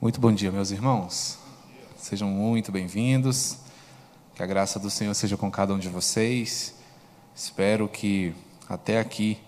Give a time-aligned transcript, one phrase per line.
[0.00, 1.40] Muito bom dia, meus irmãos.
[1.96, 3.56] Sejam muito bem-vindos.
[4.32, 6.72] Que a graça do Senhor seja com cada um de vocês.
[7.34, 8.32] Espero que
[8.68, 9.40] até aqui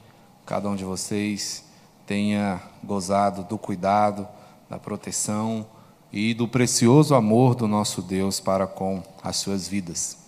[0.44, 1.64] cada um de vocês
[2.04, 4.26] tenha gozado do cuidado,
[4.68, 5.64] da proteção
[6.12, 10.18] e do precioso amor do nosso Deus para com as suas vidas.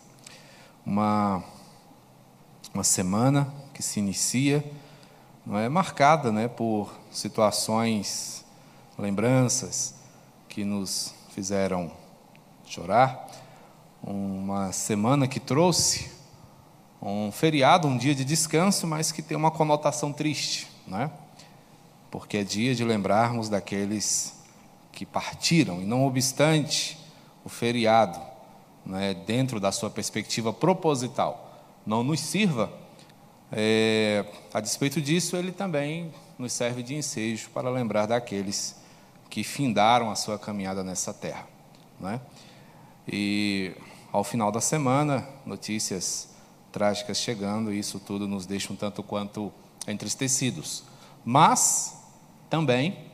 [0.87, 1.43] Uma
[2.73, 4.65] uma semana que se inicia,
[5.45, 8.45] não é marcada, né, por situações,
[8.97, 10.01] lembranças
[10.53, 11.91] que nos fizeram
[12.67, 13.27] chorar.
[14.03, 16.13] Uma semana que trouxe
[17.01, 21.11] um feriado, um dia de descanso, mas que tem uma conotação triste, né?
[22.11, 24.35] Porque é dia de lembrarmos daqueles
[24.93, 26.99] que partiram, e não obstante
[27.43, 28.21] o feriado,
[28.85, 32.71] né, dentro da sua perspectiva proposital, não nos sirva,
[33.51, 38.82] é, a despeito disso, ele também nos serve de ensejo para lembrar daqueles
[39.33, 41.49] que findaram a sua caminhada nessa terra.
[41.99, 42.21] Né?
[43.09, 43.73] E
[44.13, 46.29] ao final da semana, notícias
[46.71, 49.51] trágicas chegando, e isso tudo nos deixa um tanto quanto
[49.89, 50.85] entristecidos.
[51.25, 51.97] Mas
[52.51, 53.07] também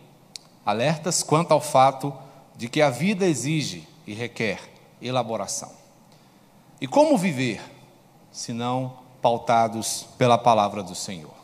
[0.66, 2.12] alertas quanto ao fato
[2.56, 4.58] de que a vida exige e requer
[5.00, 5.70] elaboração.
[6.80, 7.62] E como viver,
[8.32, 11.37] se não pautados pela palavra do Senhor?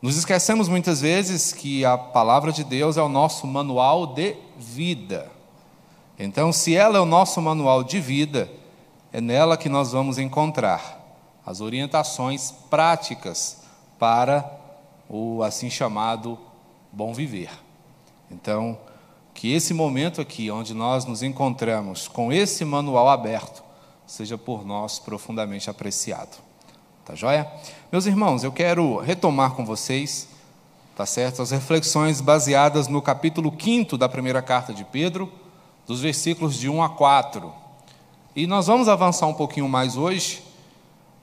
[0.00, 5.28] Nos esquecemos muitas vezes que a palavra de Deus é o nosso manual de vida.
[6.16, 8.48] Então, se ela é o nosso manual de vida,
[9.12, 11.04] é nela que nós vamos encontrar
[11.44, 13.62] as orientações práticas
[13.98, 14.48] para
[15.08, 16.38] o assim chamado
[16.92, 17.50] bom viver.
[18.30, 18.78] Então,
[19.34, 23.64] que esse momento aqui, onde nós nos encontramos com esse manual aberto,
[24.06, 26.47] seja por nós profundamente apreciado.
[27.08, 27.50] Tá joia?
[27.90, 30.28] Meus irmãos, eu quero retomar com vocês,
[30.94, 31.40] tá certo?
[31.40, 35.32] As reflexões baseadas no capítulo 5 da primeira carta de Pedro,
[35.86, 37.50] dos versículos de 1 a 4.
[38.36, 40.42] E nós vamos avançar um pouquinho mais hoje,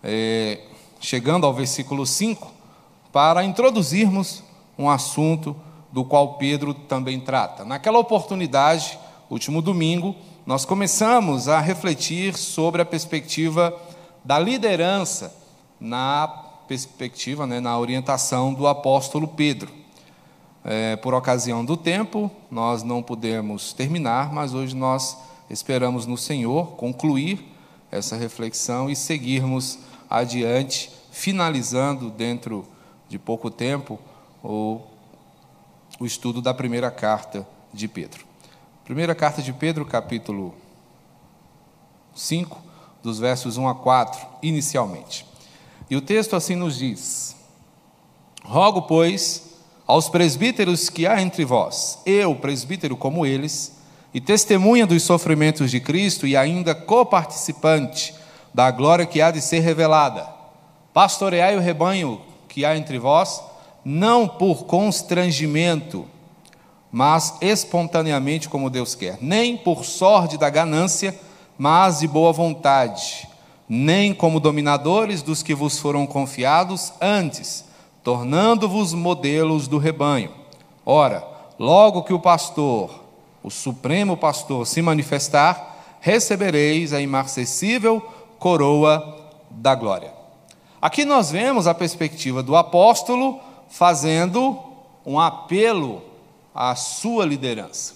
[0.04, 0.60] é,
[1.00, 2.52] chegando ao versículo 5,
[3.14, 4.42] para introduzirmos
[4.80, 5.56] um assunto
[5.92, 7.64] do qual Pedro também trata.
[7.64, 8.98] Naquela oportunidade,
[9.30, 10.16] último domingo,
[10.48, 13.72] nós começamos a refletir sobre a perspectiva
[14.24, 15.45] da liderança
[15.80, 16.28] na
[16.68, 19.72] perspectiva, né, na orientação do apóstolo Pedro.
[20.64, 25.18] É, por ocasião do tempo, nós não pudemos terminar, mas hoje nós
[25.50, 27.52] esperamos no Senhor concluir
[27.92, 32.66] essa reflexão e seguirmos adiante, finalizando dentro
[33.08, 34.00] de pouco tempo
[34.44, 34.82] o,
[36.00, 38.26] o estudo da primeira carta de Pedro.
[38.84, 40.56] Primeira carta de Pedro, capítulo
[42.16, 42.60] 5,
[43.04, 45.26] dos versos 1 a 4, inicialmente.
[45.90, 47.36] E o texto assim nos diz:
[48.44, 49.44] Rogo, pois,
[49.86, 53.74] aos presbíteros que há entre vós, eu, presbítero como eles,
[54.14, 58.16] e testemunha dos sofrimentos de Cristo e ainda coparticipante
[58.54, 60.28] da glória que há de ser revelada,
[60.94, 63.44] pastoreai o rebanho que há entre vós,
[63.84, 66.06] não por constrangimento,
[66.92, 71.14] mas espontaneamente como Deus quer, nem por sorte da ganância,
[71.58, 73.28] mas de boa vontade
[73.68, 77.66] nem como dominadores dos que vos foram confiados, antes,
[78.04, 80.32] tornando-vos modelos do rebanho.
[80.86, 81.28] Ora,
[81.58, 83.04] logo que o pastor,
[83.42, 88.00] o supremo pastor, se manifestar, recebereis a imarcessível
[88.38, 90.14] coroa da glória.
[90.80, 93.40] Aqui nós vemos a perspectiva do apóstolo
[93.70, 94.60] fazendo
[95.04, 96.04] um apelo
[96.54, 97.96] à sua liderança.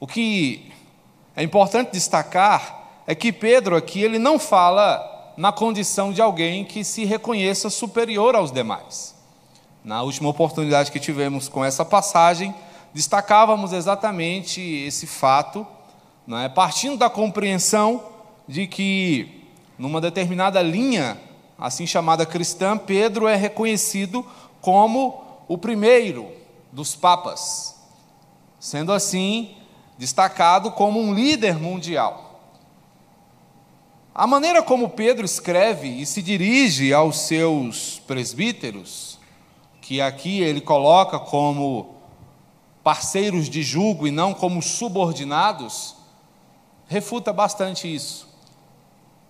[0.00, 0.72] O que
[1.36, 2.77] é importante destacar
[3.10, 8.36] é que Pedro aqui ele não fala na condição de alguém que se reconheça superior
[8.36, 9.14] aos demais.
[9.82, 12.54] Na última oportunidade que tivemos com essa passagem,
[12.92, 15.66] destacávamos exatamente esse fato,
[16.44, 16.50] é?
[16.50, 18.04] partindo da compreensão
[18.46, 19.42] de que,
[19.78, 21.18] numa determinada linha,
[21.58, 24.22] assim chamada cristã, Pedro é reconhecido
[24.60, 26.30] como o primeiro
[26.70, 27.74] dos papas,
[28.60, 29.56] sendo assim
[29.96, 32.27] destacado como um líder mundial.
[34.18, 39.16] A maneira como Pedro escreve e se dirige aos seus presbíteros,
[39.80, 41.94] que aqui ele coloca como
[42.82, 45.94] parceiros de julgo e não como subordinados,
[46.88, 48.28] refuta bastante isso.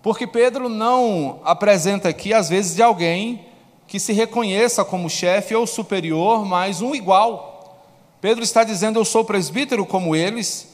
[0.01, 3.45] Porque Pedro não apresenta aqui, às vezes, de alguém
[3.85, 7.85] que se reconheça como chefe ou superior, mas um igual.
[8.19, 10.67] Pedro está dizendo: Eu sou presbítero como eles,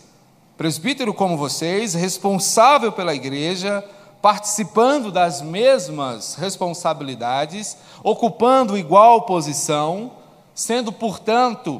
[0.55, 3.83] presbítero como vocês, responsável pela igreja,
[4.25, 10.13] participando das mesmas responsabilidades, ocupando igual posição,
[10.51, 11.79] sendo, portanto,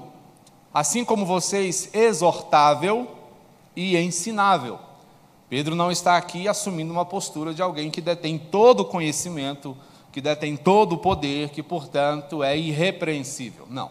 [0.71, 3.07] assim como vocês, exortável
[3.75, 4.77] e ensinável.
[5.50, 9.75] Pedro não está aqui assumindo uma postura de alguém que detém todo o conhecimento,
[10.12, 13.65] que detém todo o poder, que, portanto, é irrepreensível.
[13.71, 13.89] Não.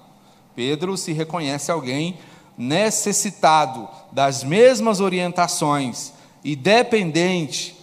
[0.54, 2.20] Pedro se reconhece alguém
[2.56, 6.12] necessitado das mesmas orientações
[6.44, 7.73] e dependente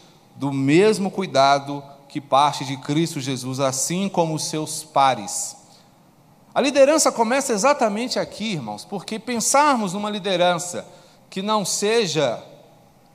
[0.41, 5.55] do mesmo cuidado que parte de Cristo Jesus, assim como os seus pares.
[6.51, 10.88] A liderança começa exatamente aqui, irmãos, porque pensarmos numa liderança
[11.29, 12.43] que não seja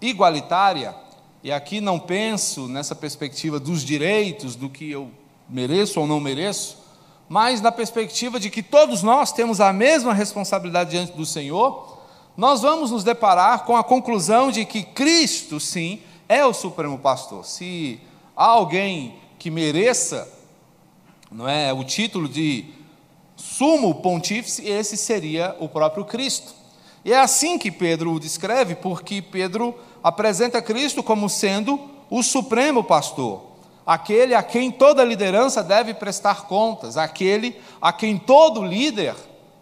[0.01, 0.95] igualitária,
[1.43, 5.11] e aqui não penso nessa perspectiva dos direitos, do que eu
[5.49, 6.79] mereço ou não mereço,
[7.29, 11.99] mas na perspectiva de que todos nós temos a mesma responsabilidade diante do Senhor,
[12.37, 17.45] nós vamos nos deparar com a conclusão de que Cristo, sim, é o supremo pastor.
[17.45, 18.01] Se
[18.37, 20.37] há alguém que mereça
[21.31, 22.65] não é, o título de
[23.37, 26.55] sumo pontífice, esse seria o próprio Cristo.
[27.05, 32.85] E é assim que Pedro o descreve, porque Pedro apresenta Cristo como sendo o supremo
[32.85, 33.43] pastor,
[33.85, 39.15] aquele a quem toda liderança deve prestar contas, aquele a quem todo líder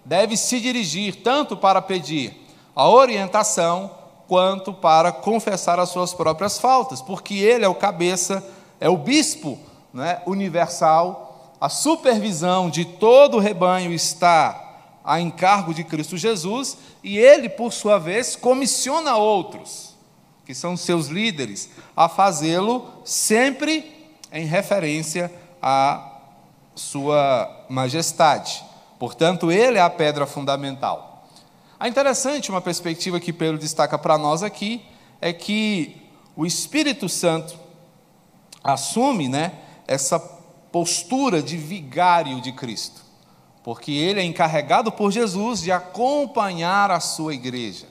[0.05, 2.47] deve se dirigir, tanto para pedir
[2.77, 3.91] a orientação,
[4.27, 8.45] quanto para confessar as suas próprias faltas, porque ele é o cabeça,
[8.81, 9.59] é o bispo
[9.93, 11.25] né, universal
[11.65, 14.61] a supervisão de todo o rebanho está
[15.03, 19.95] a encargo de Cristo Jesus, e ele, por sua vez, comissiona outros,
[20.45, 25.33] que são seus líderes, a fazê-lo sempre em referência
[25.63, 26.19] à
[26.75, 28.63] sua majestade.
[28.99, 31.14] Portanto, ele é a pedra fundamental.
[31.85, 34.81] É interessante uma perspectiva que Pedro destaca para nós aqui,
[35.21, 36.03] é que
[36.35, 37.59] o Espírito Santo
[38.63, 39.53] assume né,
[39.87, 43.03] essa postura de vigário de Cristo,
[43.63, 47.87] porque ele é encarregado por Jesus de acompanhar a sua igreja,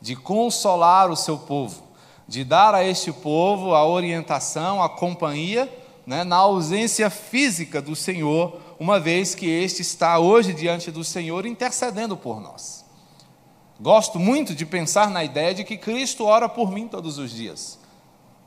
[0.00, 1.84] de consolar o seu povo,
[2.26, 5.72] de dar a este povo a orientação, a companhia,
[6.04, 11.46] né, na ausência física do Senhor, uma vez que este está hoje diante do Senhor
[11.46, 12.87] intercedendo por nós.
[13.80, 17.78] Gosto muito de pensar na ideia de que Cristo ora por mim todos os dias,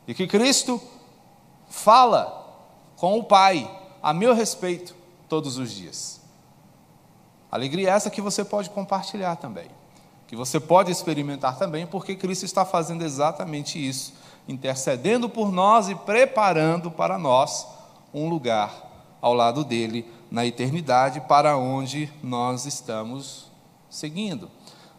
[0.07, 0.81] e que Cristo
[1.69, 2.38] fala
[2.98, 3.69] com o Pai
[4.04, 4.94] a meu respeito
[5.30, 6.19] todos os dias.
[7.50, 9.69] Alegria essa que você pode compartilhar também,
[10.28, 14.13] que você pode experimentar também, porque Cristo está fazendo exatamente isso,
[14.48, 17.66] intercedendo por nós e preparando para nós
[18.13, 23.50] um lugar ao lado dele na eternidade para onde nós estamos
[23.89, 24.50] seguindo.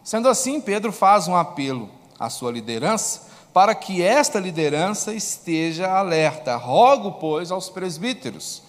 [0.05, 1.89] Sendo assim, Pedro faz um apelo
[2.19, 6.57] à sua liderança para que esta liderança esteja alerta.
[6.57, 8.63] Rogo, pois, aos presbíteros.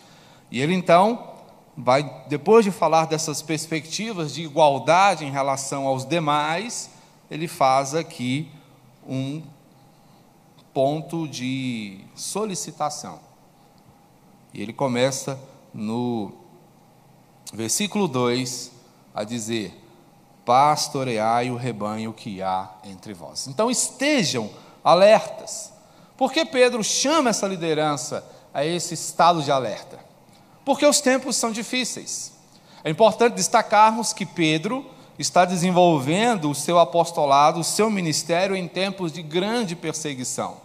[0.51, 1.31] E ele então
[1.75, 6.89] vai, depois de falar dessas perspectivas de igualdade em relação aos demais,
[7.31, 8.51] ele faz aqui
[9.07, 9.41] um
[10.73, 13.19] ponto de solicitação.
[14.53, 15.39] E ele começa
[15.73, 16.31] no
[17.53, 18.71] versículo 2
[19.15, 19.82] a dizer:
[20.45, 23.47] Pastoreai o rebanho que há entre vós.
[23.47, 24.49] Então estejam
[24.83, 25.71] alertas.
[26.17, 28.23] Por que Pedro chama essa liderança
[28.53, 29.99] a esse estado de alerta?
[30.65, 32.33] Porque os tempos são difíceis.
[32.83, 34.85] É importante destacarmos que Pedro
[35.17, 40.57] está desenvolvendo o seu apostolado, o seu ministério em tempos de grande perseguição.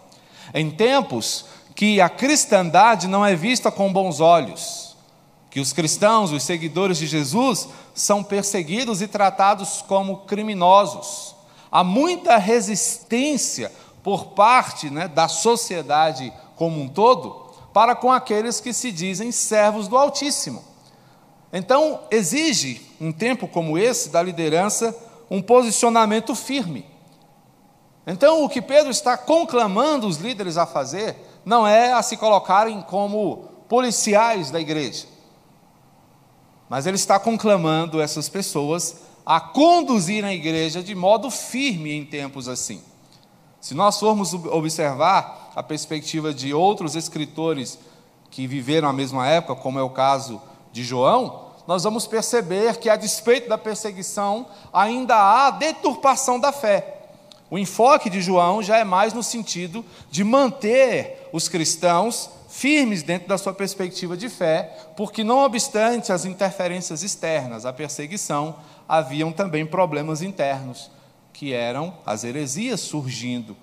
[0.53, 1.45] Em tempos
[1.75, 4.88] que a cristandade não é vista com bons olhos,
[5.49, 11.35] que os cristãos, os seguidores de Jesus, são perseguidos e tratados como criminosos.
[11.71, 13.71] Há muita resistência
[14.03, 19.87] por parte né, da sociedade como um todo para com aqueles que se dizem servos
[19.87, 20.63] do Altíssimo.
[21.51, 24.95] Então, exige, um tempo como esse, da liderança,
[25.29, 26.85] um posicionamento firme.
[28.05, 31.15] Então, o que Pedro está conclamando os líderes a fazer
[31.45, 35.05] não é a se colocarem como policiais da igreja,
[36.69, 42.47] mas ele está conclamando essas pessoas a conduzir a igreja de modo firme em tempos
[42.47, 42.81] assim.
[43.59, 47.77] Se nós formos observar a perspectiva de outros escritores
[48.31, 52.89] que viveram a mesma época, como é o caso de João, nós vamos perceber que,
[52.89, 56.99] a despeito da perseguição, ainda há deturpação da fé.
[57.51, 63.29] O enfoque de João já é mais no sentido de manter os cristãos firmes dentro
[63.29, 69.65] da sua perspectiva de fé, porque, não obstante as interferências externas, a perseguição, haviam também
[69.65, 70.89] problemas internos
[71.31, 73.55] que eram as heresias surgindo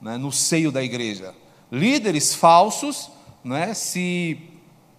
[0.00, 1.34] né, no seio da igreja.
[1.70, 3.10] Líderes falsos
[3.44, 4.40] né, se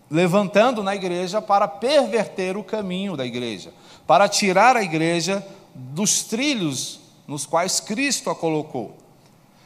[0.10, 3.74] levantando na igreja para perverter o caminho da igreja,
[4.05, 9.00] para tirar a igreja dos trilhos nos quais Cristo a colocou.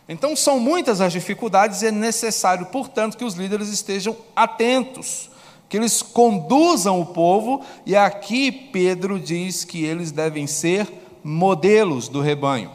[0.08, 5.32] Então, são muitas as dificuldades e é necessário, portanto, que os líderes estejam atentos,
[5.68, 10.88] que eles conduzam o povo, e aqui Pedro diz que eles devem ser
[11.24, 12.72] modelos do rebanho.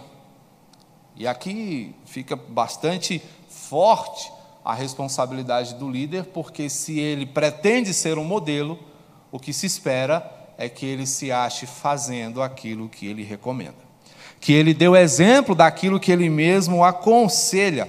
[1.14, 4.32] E aqui fica bastante forte
[4.64, 8.76] a responsabilidade do líder, porque se ele pretende ser um modelo,
[9.30, 13.79] o que se espera é que ele se ache fazendo aquilo que ele recomenda
[14.40, 17.88] que ele deu exemplo daquilo que ele mesmo aconselha.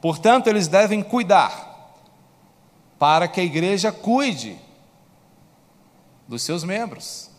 [0.00, 1.94] Portanto, eles devem cuidar,
[2.98, 4.56] para que a igreja cuide
[6.26, 7.30] dos seus membros.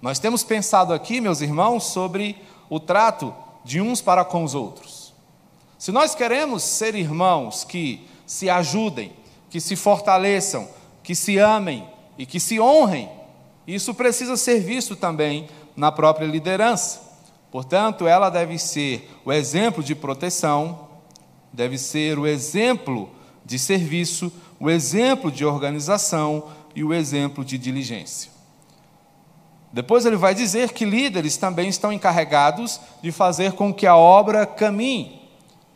[0.00, 2.36] Nós temos pensado aqui, meus irmãos, sobre
[2.70, 5.12] o trato de uns para com os outros.
[5.78, 9.12] Se nós queremos ser irmãos que se ajudem,
[9.50, 10.68] que se fortaleçam,
[11.02, 13.10] que se amem e que se honrem,
[13.66, 17.05] isso precisa ser visto também na própria liderança.
[17.50, 20.88] Portanto, ela deve ser o exemplo de proteção,
[21.52, 23.10] deve ser o exemplo
[23.44, 28.30] de serviço, o exemplo de organização e o exemplo de diligência.
[29.72, 34.46] Depois ele vai dizer que líderes também estão encarregados de fazer com que a obra
[34.46, 35.20] caminhe.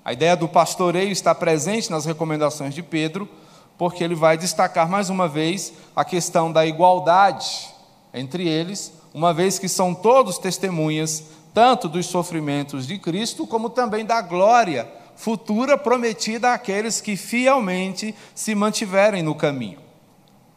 [0.05, 3.29] A ideia do pastoreio está presente nas recomendações de Pedro,
[3.77, 7.69] porque ele vai destacar mais uma vez a questão da igualdade
[8.12, 14.04] entre eles, uma vez que são todos testemunhas tanto dos sofrimentos de Cristo, como também
[14.04, 19.78] da glória futura prometida àqueles que fielmente se mantiverem no caminho.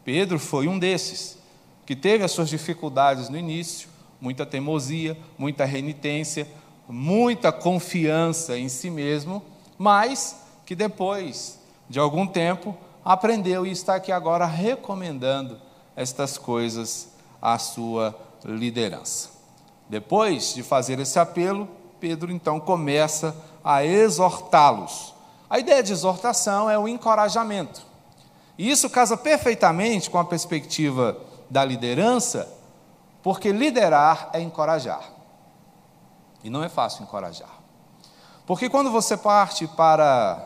[0.05, 1.37] Pedro foi um desses,
[1.85, 3.89] que teve as suas dificuldades no início,
[4.21, 6.47] muita teimosia, muita renitência,
[6.87, 9.43] muita confiança em si mesmo,
[9.77, 11.59] mas que depois
[11.89, 15.59] de algum tempo aprendeu e está aqui agora recomendando
[15.93, 17.09] estas coisas
[17.41, 19.32] à sua liderança.
[19.93, 21.69] Depois de fazer esse apelo,
[21.99, 25.13] Pedro então começa a exortá-los.
[25.47, 27.85] A ideia de exortação é o encorajamento.
[28.57, 31.15] E isso casa perfeitamente com a perspectiva
[31.47, 32.51] da liderança,
[33.21, 35.11] porque liderar é encorajar.
[36.43, 37.53] E não é fácil encorajar.
[38.47, 40.43] Porque quando você parte para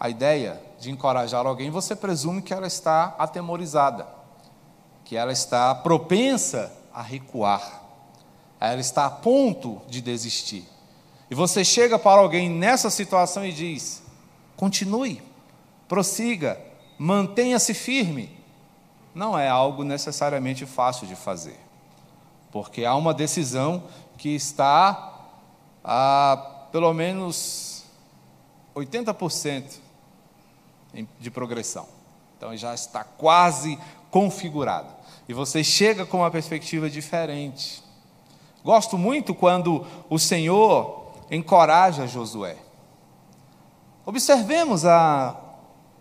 [0.00, 4.08] a ideia de encorajar alguém, você presume que ela está atemorizada,
[5.04, 7.85] que ela está propensa a recuar
[8.60, 10.64] ela está a ponto de desistir.
[11.30, 14.02] E você chega para alguém nessa situação e diz:
[14.56, 15.22] continue,
[15.88, 16.60] prossiga,
[16.98, 18.36] mantenha-se firme.
[19.14, 21.58] Não é algo necessariamente fácil de fazer,
[22.52, 23.84] porque há uma decisão
[24.18, 25.14] que está
[25.82, 27.84] a pelo menos
[28.74, 29.78] 80%
[31.18, 31.88] de progressão.
[32.36, 33.78] Então já está quase
[34.10, 34.88] configurado.
[35.28, 37.82] E você chega com uma perspectiva diferente.
[38.66, 42.56] Gosto muito quando o Senhor encoraja Josué.
[44.04, 45.36] Observemos a,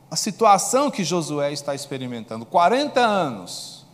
[0.09, 2.43] a situação que Josué está experimentando.
[2.43, 3.85] 40 anos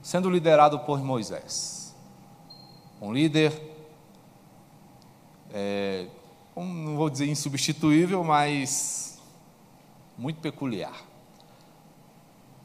[0.00, 1.96] sendo liderado por Moisés.
[3.02, 3.60] Um líder,
[5.52, 6.06] é,
[6.54, 9.20] não vou dizer insubstituível, mas
[10.16, 10.94] muito peculiar.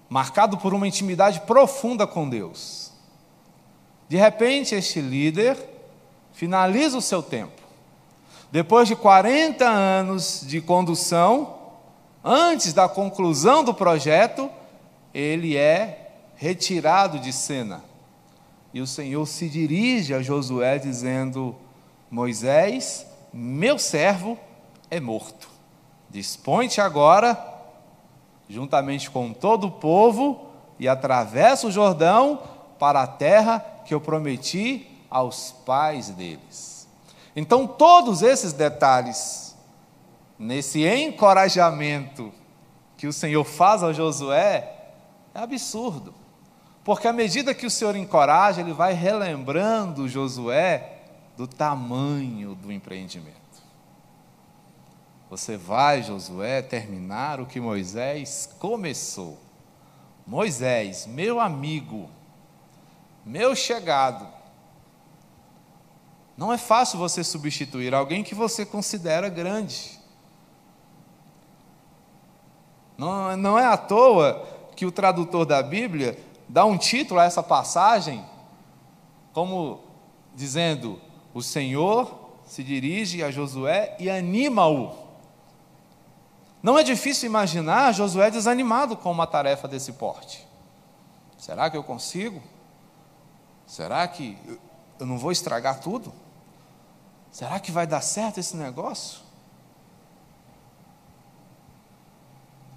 [0.07, 2.90] Marcado por uma intimidade profunda com Deus
[4.12, 5.58] de repente, este líder
[6.34, 7.62] finaliza o seu tempo.
[8.51, 11.56] Depois de 40 anos de condução,
[12.22, 14.51] antes da conclusão do projeto,
[15.13, 17.86] ele é retirado de cena.
[18.74, 21.56] E o Senhor se dirige a Josué dizendo:
[22.10, 24.38] Moisés, meu servo
[24.89, 25.48] é morto.
[26.10, 27.41] Dispõe-te agora,
[28.50, 32.41] juntamente com todo o povo, e atravessa o Jordão
[32.77, 36.88] para a terra que eu prometi aos pais deles.
[37.36, 39.53] Então, todos esses detalhes,
[40.39, 42.31] nesse encorajamento
[42.95, 44.93] que o Senhor faz ao Josué,
[45.36, 46.13] é absurdo.
[46.86, 51.00] Porque à medida que o Senhor encoraja, ele vai relembrando Josué
[51.36, 53.36] do tamanho do empreendimento.
[55.29, 59.38] Você vai, Josué, terminar o que Moisés começou.
[60.25, 62.10] Moisés, meu amigo,
[63.25, 64.28] meu chegado.
[66.38, 70.00] Não é fácil você substituir alguém que você considera grande.
[72.98, 77.44] Não, não é à toa que o tradutor da Bíblia dá um título a essa
[77.44, 78.25] passagem,
[79.34, 79.80] como
[80.36, 81.00] dizendo:
[81.34, 84.96] O Senhor se dirige a Josué e anima-o.
[86.62, 90.48] Não é difícil imaginar Josué desanimado com uma tarefa desse porte.
[91.38, 92.42] Será que eu consigo?
[93.72, 94.38] Será que
[95.00, 96.12] eu não vou estragar tudo?
[97.32, 99.22] Será que vai dar certo esse negócio?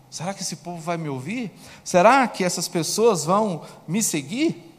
[0.08, 1.52] Será que esse povo vai me ouvir?
[1.82, 4.72] Será que essas pessoas vão me seguir?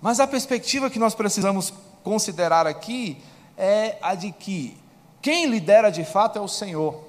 [0.00, 1.72] Mas a perspectiva que nós precisamos
[2.02, 3.22] considerar aqui
[3.56, 4.76] é a de que
[5.22, 7.00] quem lidera de fato é o Senhor.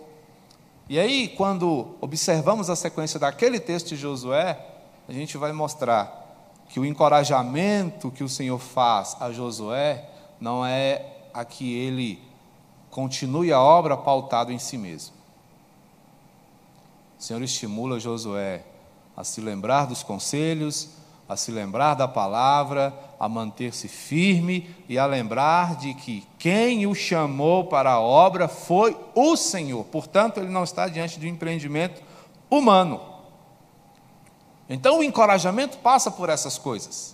[0.88, 4.68] E aí, quando observamos a sequência daquele texto de Josué,
[5.12, 11.06] a gente vai mostrar que o encorajamento que o Senhor faz a Josué não é
[11.34, 12.18] a que ele
[12.90, 15.14] continue a obra pautado em si mesmo.
[17.20, 18.64] O Senhor estimula Josué
[19.16, 20.92] a se lembrar dos conselhos,
[21.28, 26.96] a se lembrar da palavra, a manter-se firme e a lembrar de que quem o
[26.96, 29.84] chamou para a obra foi o Senhor.
[29.84, 32.02] Portanto, ele não está diante de um empreendimento
[32.50, 33.11] humano.
[34.74, 37.14] Então, o encorajamento passa por essas coisas.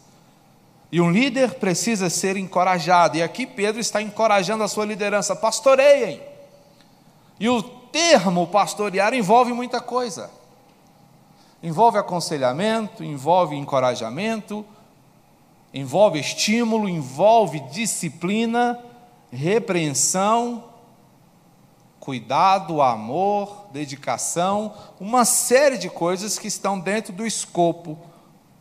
[0.91, 3.17] E um líder precisa ser encorajado.
[3.17, 6.21] E aqui Pedro está encorajando a sua liderança: pastoreiem.
[7.39, 10.29] E o termo pastorear envolve muita coisa.
[11.63, 14.63] Envolve aconselhamento, envolve encorajamento,
[15.73, 18.79] envolve estímulo, envolve disciplina,
[19.31, 20.63] repreensão,
[22.07, 27.99] cuidado, amor, dedicação, uma série de coisas que estão dentro do escopo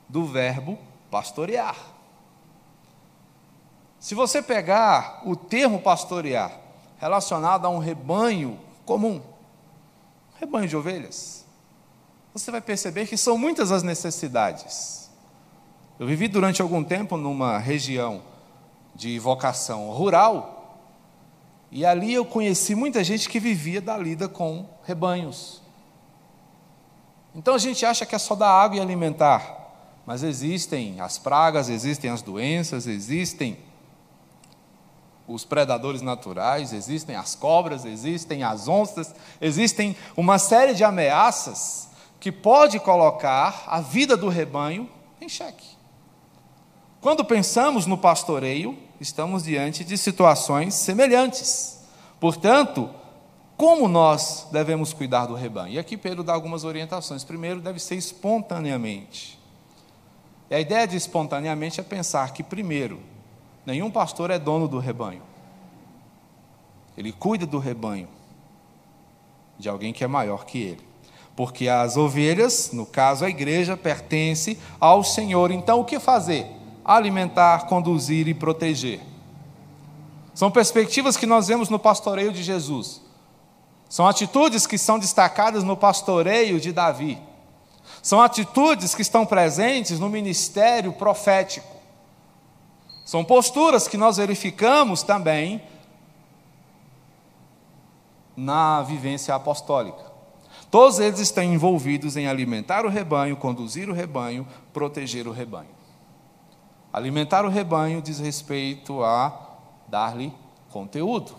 [0.08, 0.76] do verbo
[1.12, 1.76] pastorear.
[4.00, 6.58] Se você pegar o termo pastorear
[6.98, 9.22] relacionado a um rebanho comum,
[10.40, 11.44] rebanho de ovelhas,
[12.34, 15.08] você vai perceber que são muitas as necessidades.
[16.00, 18.22] Eu vivi durante algum tempo numa região
[18.92, 20.55] de vocação rural,
[21.70, 25.60] e ali eu conheci muita gente que vivia da lida com rebanhos.
[27.34, 31.68] Então a gente acha que é só dar água e alimentar, mas existem as pragas,
[31.68, 33.58] existem as doenças, existem
[35.28, 42.30] os predadores naturais, existem as cobras, existem as onças, existem uma série de ameaças que
[42.30, 44.88] pode colocar a vida do rebanho
[45.20, 45.76] em xeque.
[47.00, 51.80] Quando pensamos no pastoreio, estamos diante de situações semelhantes.
[52.20, 52.90] Portanto,
[53.56, 55.74] como nós devemos cuidar do rebanho?
[55.74, 57.24] E aqui Pedro dá algumas orientações.
[57.24, 59.38] Primeiro, deve ser espontaneamente.
[60.50, 63.00] E a ideia de espontaneamente é pensar que, primeiro,
[63.66, 65.22] Nenhum pastor é dono do rebanho.
[66.96, 68.08] Ele cuida do rebanho
[69.58, 70.86] de alguém que é maior que ele.
[71.34, 75.50] Porque as ovelhas, no caso a igreja, pertence ao Senhor.
[75.50, 76.46] Então o que fazer?
[76.88, 79.00] Alimentar, conduzir e proteger.
[80.32, 83.02] São perspectivas que nós vemos no pastoreio de Jesus.
[83.88, 87.18] São atitudes que são destacadas no pastoreio de Davi.
[88.02, 91.74] São atitudes que estão presentes no ministério profético.
[93.04, 95.62] São posturas que nós verificamos também
[98.36, 100.04] na vivência apostólica.
[100.70, 105.75] Todos eles estão envolvidos em alimentar o rebanho, conduzir o rebanho, proteger o rebanho.
[106.96, 110.32] Alimentar o rebanho diz respeito a dar-lhe
[110.70, 111.36] conteúdo.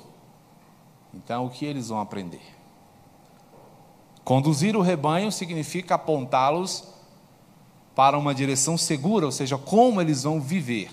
[1.12, 2.44] Então, o que eles vão aprender?
[4.24, 6.88] Conduzir o rebanho significa apontá-los
[7.96, 10.92] para uma direção segura, ou seja, como eles vão viver.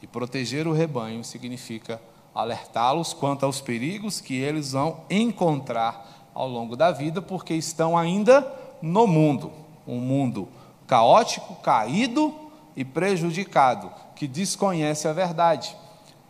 [0.00, 2.00] E proteger o rebanho significa
[2.32, 8.46] alertá-los quanto aos perigos que eles vão encontrar ao longo da vida, porque estão ainda
[8.80, 9.50] no mundo
[9.84, 10.48] um mundo
[10.86, 12.46] caótico, caído
[12.78, 15.76] e prejudicado, que desconhece a verdade.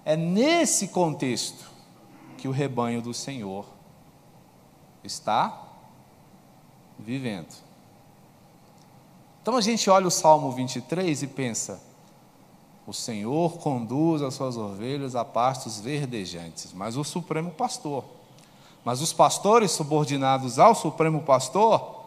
[0.03, 1.71] É nesse contexto
[2.39, 3.67] que o rebanho do Senhor
[5.05, 5.63] está
[6.99, 7.55] vivendo.
[9.43, 11.83] Então a gente olha o Salmo 23 e pensa:
[12.87, 18.05] o Senhor conduz as suas ovelhas a pastos verdejantes, mas o Supremo Pastor.
[18.83, 22.07] Mas os pastores subordinados ao Supremo Pastor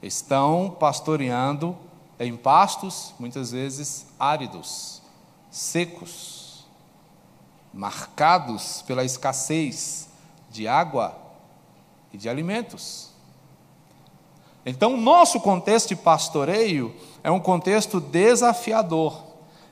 [0.00, 1.76] estão pastoreando
[2.18, 5.02] em pastos, muitas vezes áridos,
[5.50, 6.64] secos,
[7.72, 10.08] marcados pela escassez
[10.50, 11.16] de água
[12.12, 13.10] e de alimentos.
[14.64, 19.22] Então, nosso contexto de pastoreio é um contexto desafiador.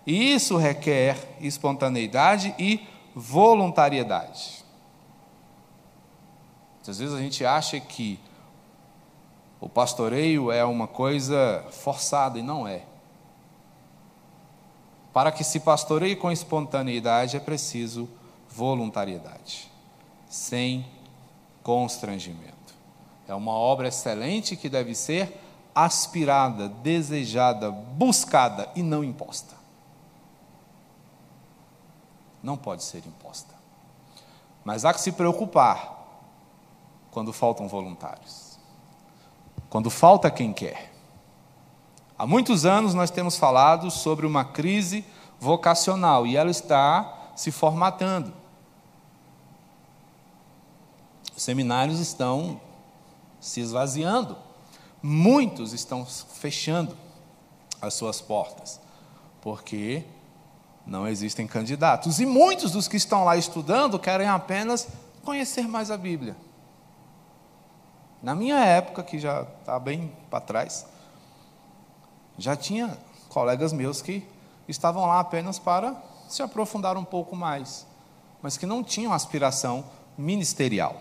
[0.07, 4.65] E isso requer espontaneidade e voluntariedade.
[6.87, 8.19] Às vezes a gente acha que
[9.63, 12.83] o pastoreio é uma coisa forçada e não é.
[15.13, 18.09] Para que se pastoreie com espontaneidade é preciso
[18.49, 19.71] voluntariedade,
[20.29, 20.85] sem
[21.63, 22.75] constrangimento.
[23.29, 25.41] É uma obra excelente que deve ser
[25.73, 29.55] aspirada, desejada, buscada e não imposta.
[32.43, 33.55] Não pode ser imposta.
[34.65, 36.03] Mas há que se preocupar
[37.13, 38.52] quando faltam voluntários.
[39.73, 40.93] Quando falta quem quer.
[42.19, 45.03] Há muitos anos nós temos falado sobre uma crise
[45.41, 48.35] vocacional e ela está se formatando.
[51.35, 52.61] Os seminários estão
[53.41, 54.37] se esvaziando.
[55.03, 56.95] Muitos estão fechando
[57.81, 58.79] as suas portas,
[59.41, 60.05] porque
[60.87, 62.21] não existem candidatos.
[62.21, 64.87] E muitos dos que estão lá estudando querem apenas
[65.25, 66.37] conhecer mais a Bíblia.
[68.23, 70.87] Na minha época, que já está bem para trás,
[72.39, 72.97] já tinha
[73.29, 74.25] colegas meus que
[74.69, 75.97] estavam lá apenas para
[76.29, 77.87] se aprofundar um pouco mais,
[78.41, 79.85] mas que não tinham aspiração
[80.17, 81.01] ministerial.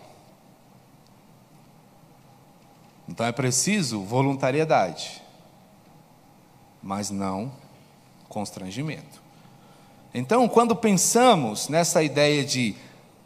[3.08, 5.22] Então é preciso voluntariedade,
[6.82, 7.52] mas não
[8.28, 9.22] constrangimento.
[10.14, 12.76] Então, quando pensamos nessa ideia de,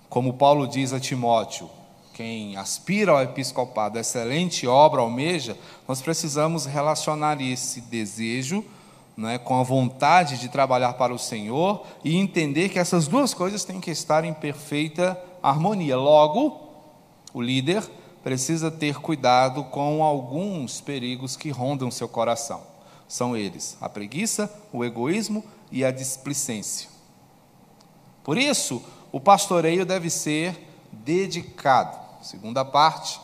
[0.09, 1.69] como Paulo diz a Timóteo,
[2.17, 5.55] quem aspira ao episcopado, excelente obra almeja,
[5.87, 8.65] nós precisamos relacionar esse desejo
[9.15, 13.65] né, com a vontade de trabalhar para o Senhor e entender que essas duas coisas
[13.65, 15.95] têm que estar em perfeita harmonia.
[15.99, 16.59] Logo,
[17.35, 17.87] o líder
[18.25, 22.63] precisa ter cuidado com alguns perigos que rondam seu coração.
[23.07, 26.89] São eles a preguiça, o egoísmo e a displicência.
[28.25, 30.59] Por isso, o pastoreio deve ser
[30.91, 32.06] dedicado.
[32.27, 33.21] Segunda parte,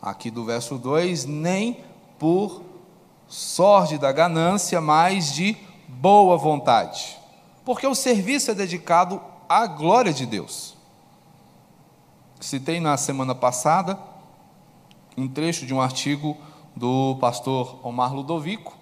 [0.00, 1.84] aqui do verso 2: nem
[2.18, 2.62] por
[3.28, 5.54] sorte da ganância, mas de
[5.86, 7.18] boa vontade.
[7.62, 10.74] Porque o serviço é dedicado à glória de Deus.
[12.40, 13.98] Citei na semana passada
[15.14, 16.38] um trecho de um artigo
[16.74, 18.74] do pastor Omar Ludovico,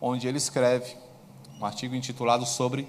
[0.00, 0.96] onde ele escreve
[1.56, 2.88] um artigo intitulado sobre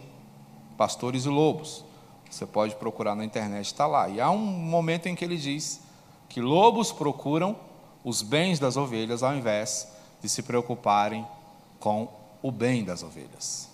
[0.76, 1.86] pastores e lobos.
[2.34, 4.10] Você pode procurar na internet, está lá.
[4.10, 5.82] E há um momento em que ele diz
[6.28, 7.56] que lobos procuram
[8.04, 9.88] os bens das ovelhas ao invés
[10.20, 11.28] de se preocuparem
[11.80, 12.08] com
[12.42, 13.70] o bem das ovelhas.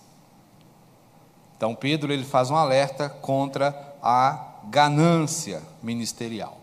[1.56, 6.58] Então Pedro ele faz um alerta contra a ganância ministerial.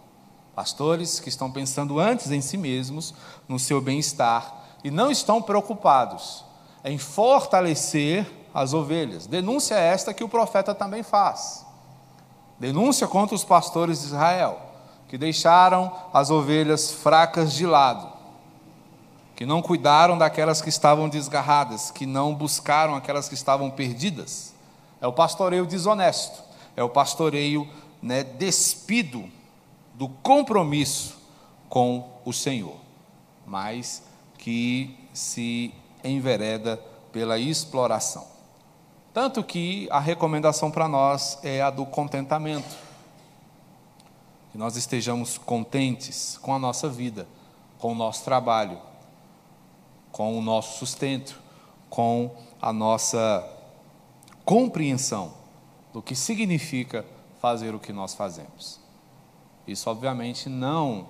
[0.54, 3.12] Pastores que estão pensando antes em si mesmos,
[3.50, 6.46] no seu bem-estar, e não estão preocupados
[6.86, 9.26] em fortalecer as ovelhas.
[9.26, 11.66] Denúncia esta que o profeta também faz.
[12.60, 14.60] Denúncia contra os pastores de Israel,
[15.08, 18.12] que deixaram as ovelhas fracas de lado,
[19.36, 24.54] que não cuidaram daquelas que estavam desgarradas, que não buscaram aquelas que estavam perdidas.
[25.00, 26.41] É o pastoreio desonesto,
[26.76, 27.70] é o pastoreio
[28.02, 29.30] né, despido
[29.93, 31.17] do compromisso
[31.70, 32.78] com o Senhor,
[33.46, 34.04] mas
[34.38, 36.78] que se envereda
[37.12, 38.37] pela exploração.
[39.18, 42.78] Tanto que a recomendação para nós é a do contentamento.
[44.52, 47.28] Que nós estejamos contentes com a nossa vida,
[47.80, 48.80] com o nosso trabalho,
[50.12, 51.42] com o nosso sustento,
[51.90, 52.30] com
[52.62, 53.44] a nossa
[54.46, 55.34] compreensão
[55.92, 57.04] do que significa
[57.42, 58.80] fazer o que nós fazemos.
[59.68, 61.08] Isso, obviamente, não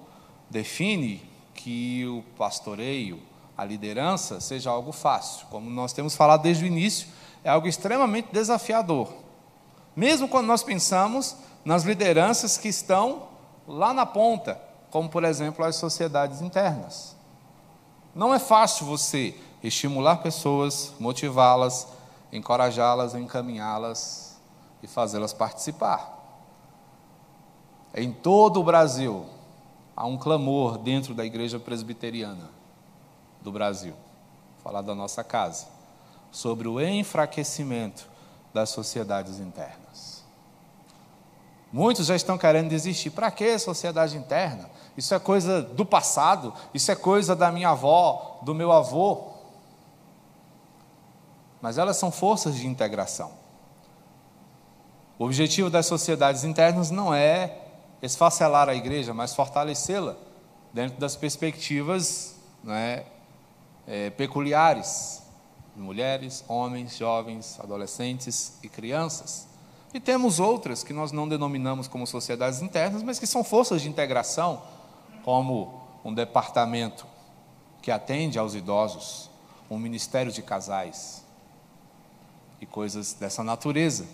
[0.49, 1.21] define
[1.53, 3.21] que o pastoreio,
[3.57, 5.45] a liderança, seja algo fácil.
[5.47, 9.13] Como nós temos falado desde o início, é algo extremamente desafiador.
[9.95, 13.27] Mesmo quando nós pensamos nas lideranças que estão
[13.67, 17.15] lá na ponta, como, por exemplo, as sociedades internas.
[18.15, 21.87] Não é fácil você estimular pessoas, motivá-las,
[22.31, 24.37] encorajá-las, encaminhá-las
[24.81, 26.15] e fazê-las participar.
[27.93, 29.25] Em todo o Brasil,
[29.95, 32.49] há um clamor dentro da igreja presbiteriana
[33.41, 33.93] do Brasil,
[34.63, 35.67] falar da nossa casa,
[36.31, 38.09] sobre o enfraquecimento
[38.53, 40.23] das sociedades internas.
[41.71, 43.11] Muitos já estão querendo desistir.
[43.11, 44.69] Para que sociedade interna?
[44.95, 49.33] Isso é coisa do passado, isso é coisa da minha avó, do meu avô.
[51.61, 53.31] Mas elas são forças de integração.
[55.19, 57.59] O objetivo das sociedades internas não é
[58.01, 60.15] esfacelar a igreja, mas fortalecê-la
[60.71, 63.03] dentro das perspectivas né,
[63.87, 65.26] é, peculiares
[65.79, 69.47] mulheres, homens, jovens, adolescentes e crianças.
[69.93, 73.89] E temos outras que nós não denominamos como sociedades internas, mas que são forças de
[73.89, 74.61] integração,
[75.23, 77.05] como um departamento
[77.81, 79.29] que atende aos idosos,
[79.69, 81.23] um ministério de casais
[82.59, 84.05] e coisas dessa natureza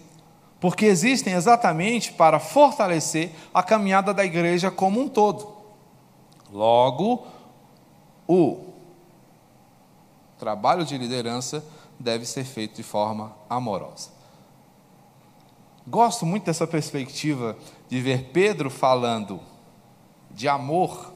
[0.63, 5.57] porque existem exatamente para fortalecer a caminhada da igreja como um todo.
[6.49, 7.27] Logo,
[8.25, 8.72] o
[10.43, 11.65] trabalho de liderança
[11.97, 14.09] deve ser feito de forma amorosa.
[15.87, 19.39] Gosto muito dessa perspectiva de ver Pedro falando
[20.29, 21.13] de amor,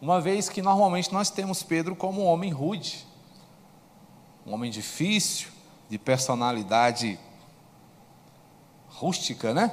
[0.00, 3.06] uma vez que normalmente nós temos Pedro como um homem rude,
[4.46, 5.48] um homem difícil,
[5.90, 7.18] de personalidade
[8.88, 9.70] rústica, né?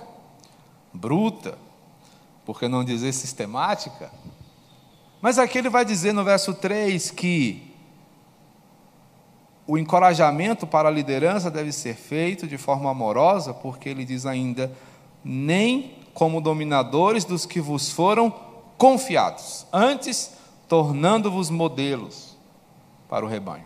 [0.93, 1.57] Bruta,
[2.45, 4.11] por que não dizer sistemática?
[5.21, 7.70] Mas aqui ele vai dizer no verso 3 que
[9.71, 14.69] o encorajamento para a liderança deve ser feito de forma amorosa, porque ele diz ainda:
[15.23, 18.29] nem como dominadores dos que vos foram
[18.77, 20.33] confiados, antes
[20.67, 22.35] tornando-vos modelos
[23.07, 23.63] para o rebanho.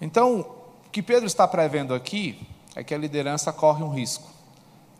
[0.00, 4.28] Então, o que Pedro está prevendo aqui é que a liderança corre um risco.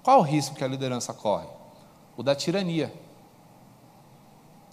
[0.00, 1.48] Qual o risco que a liderança corre?
[2.16, 2.94] O da tirania.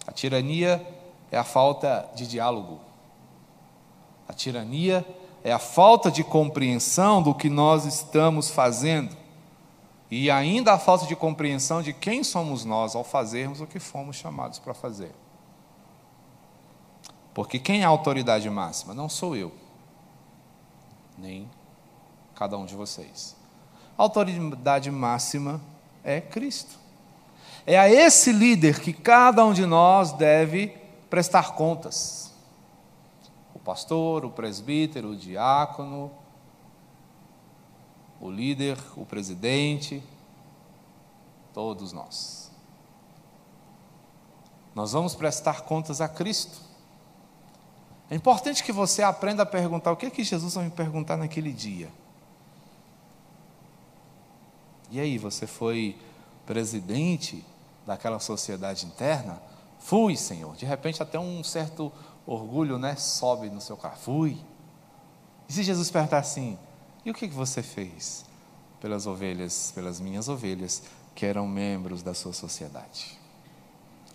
[0.06, 0.86] A tirania
[1.32, 2.86] é a falta de diálogo.
[4.28, 5.06] A tirania
[5.42, 9.16] é a falta de compreensão do que nós estamos fazendo.
[10.10, 14.16] E ainda a falta de compreensão de quem somos nós ao fazermos o que fomos
[14.16, 15.12] chamados para fazer.
[17.34, 18.94] Porque quem é a autoridade máxima?
[18.94, 19.52] Não sou eu,
[21.16, 21.48] nem
[22.34, 23.36] cada um de vocês.
[23.96, 25.60] A autoridade máxima
[26.02, 26.78] é Cristo.
[27.66, 30.68] É a esse líder que cada um de nós deve
[31.10, 32.27] prestar contas.
[33.68, 36.10] Pastor, o presbítero, o diácono,
[38.18, 40.02] o líder, o presidente,
[41.52, 42.50] todos nós.
[44.74, 46.62] Nós vamos prestar contas a Cristo.
[48.10, 51.18] É importante que você aprenda a perguntar o que é que Jesus vai me perguntar
[51.18, 51.90] naquele dia.
[54.90, 55.94] E aí, você foi
[56.46, 57.44] presidente
[57.86, 59.42] daquela sociedade interna?
[59.78, 60.56] Fui, Senhor.
[60.56, 61.92] De repente, até um certo
[62.28, 63.96] orgulho né, sobe no seu carro.
[63.96, 64.38] Fui.
[65.48, 66.58] E se Jesus perguntar assim:
[67.04, 68.24] e o que você fez
[68.80, 70.82] pelas ovelhas, pelas minhas ovelhas,
[71.14, 73.18] que eram membros da sua sociedade?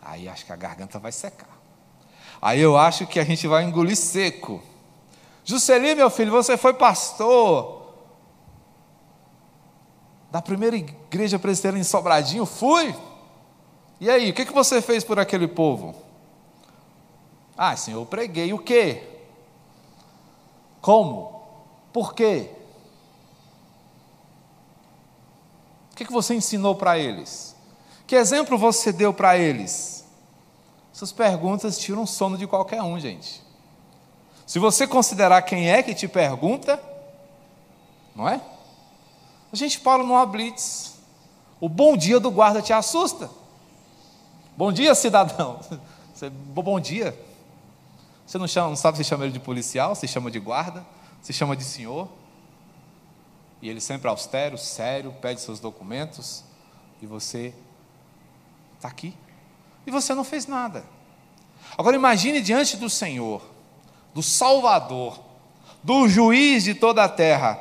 [0.01, 1.57] Aí acho que a garganta vai secar.
[2.41, 4.61] Aí eu acho que a gente vai engolir seco.
[5.43, 7.83] Juscelino, meu filho, você foi pastor
[10.29, 12.45] da primeira igreja presbiteriana em Sobradinho?
[12.45, 12.93] Fui.
[13.99, 16.02] E aí, o que você fez por aquele povo?
[17.57, 19.03] Ah, Senhor, eu preguei o quê?
[20.81, 21.43] Como?
[21.91, 22.49] Por quê?
[25.91, 27.55] O que você ensinou para eles?
[28.07, 30.05] Que exemplo você deu para eles?
[30.93, 33.41] Essas perguntas tiram sono de qualquer um, gente.
[34.45, 36.81] Se você considerar quem é que te pergunta,
[38.15, 38.41] não é?
[39.51, 40.95] A gente fala numa blitz.
[41.61, 43.29] O bom dia do guarda te assusta.
[44.57, 45.59] Bom dia, cidadão.
[46.53, 47.17] Bom dia.
[48.25, 50.85] Você não, chama, não sabe se chama ele de policial, se chama de guarda,
[51.21, 52.07] se chama de senhor.
[53.61, 56.43] E ele sempre austero, sério, pede seus documentos.
[57.01, 57.53] E você
[58.75, 59.13] está aqui.
[59.85, 60.83] E você não fez nada.
[61.77, 63.41] Agora imagine diante do Senhor,
[64.13, 65.19] do Salvador,
[65.81, 67.59] do juiz de toda a terra,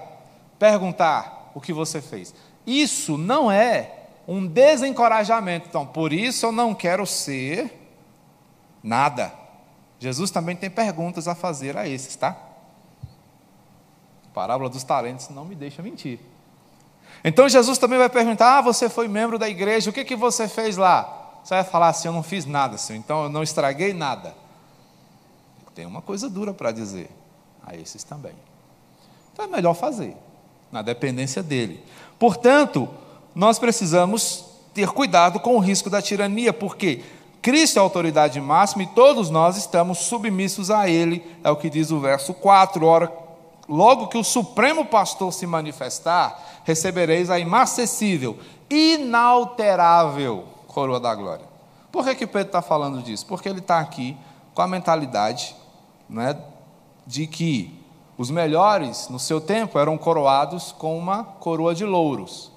[0.58, 2.34] perguntar: o que você fez.
[2.66, 5.68] Isso não é um desencorajamento.
[5.68, 7.72] Então, por isso eu não quero ser
[8.82, 9.32] nada.
[10.02, 12.36] Jesus também tem perguntas a fazer a esses, tá?
[14.26, 16.18] A parábola dos talentos não me deixa mentir.
[17.22, 20.48] Então Jesus também vai perguntar: Ah, você foi membro da igreja, o que, que você
[20.48, 21.38] fez lá?
[21.44, 24.34] Você vai falar assim: Eu não fiz nada, Senhor, então eu não estraguei nada.
[25.72, 27.08] Tem uma coisa dura para dizer
[27.64, 28.34] a esses também.
[29.32, 30.16] Então é melhor fazer
[30.72, 31.80] na dependência dele.
[32.18, 32.88] Portanto,
[33.36, 37.04] nós precisamos ter cuidado com o risco da tirania, porque
[37.42, 41.68] Cristo é a autoridade máxima e todos nós estamos submissos a Ele, é o que
[41.68, 42.86] diz o verso 4.
[42.86, 43.12] Ora,
[43.68, 48.38] logo que o Supremo Pastor se manifestar, recebereis a inacessível,
[48.70, 51.44] inalterável coroa da glória.
[51.90, 53.26] Por que, que Pedro está falando disso?
[53.26, 54.16] Porque ele está aqui
[54.54, 55.56] com a mentalidade
[56.08, 56.38] né,
[57.04, 57.76] de que
[58.16, 62.52] os melhores, no seu tempo, eram coroados com uma coroa de louros.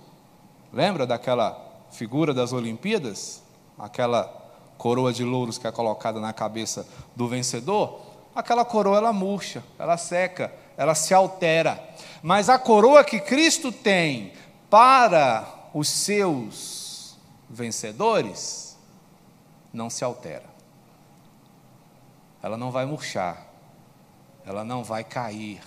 [0.72, 3.42] Lembra daquela figura das Olimpíadas?
[3.80, 4.45] Aquela
[4.78, 8.02] coroa de louros que é colocada na cabeça do vencedor?
[8.36, 11.82] Aquela coroa ela murcha, ela seca, ela se altera.
[12.22, 14.34] Mas a coroa que Cristo tem
[14.70, 17.18] para os seus
[17.50, 18.78] vencedores
[19.72, 20.56] não se altera.
[22.42, 23.46] Ela não vai murchar,
[24.46, 25.62] ela não vai cair,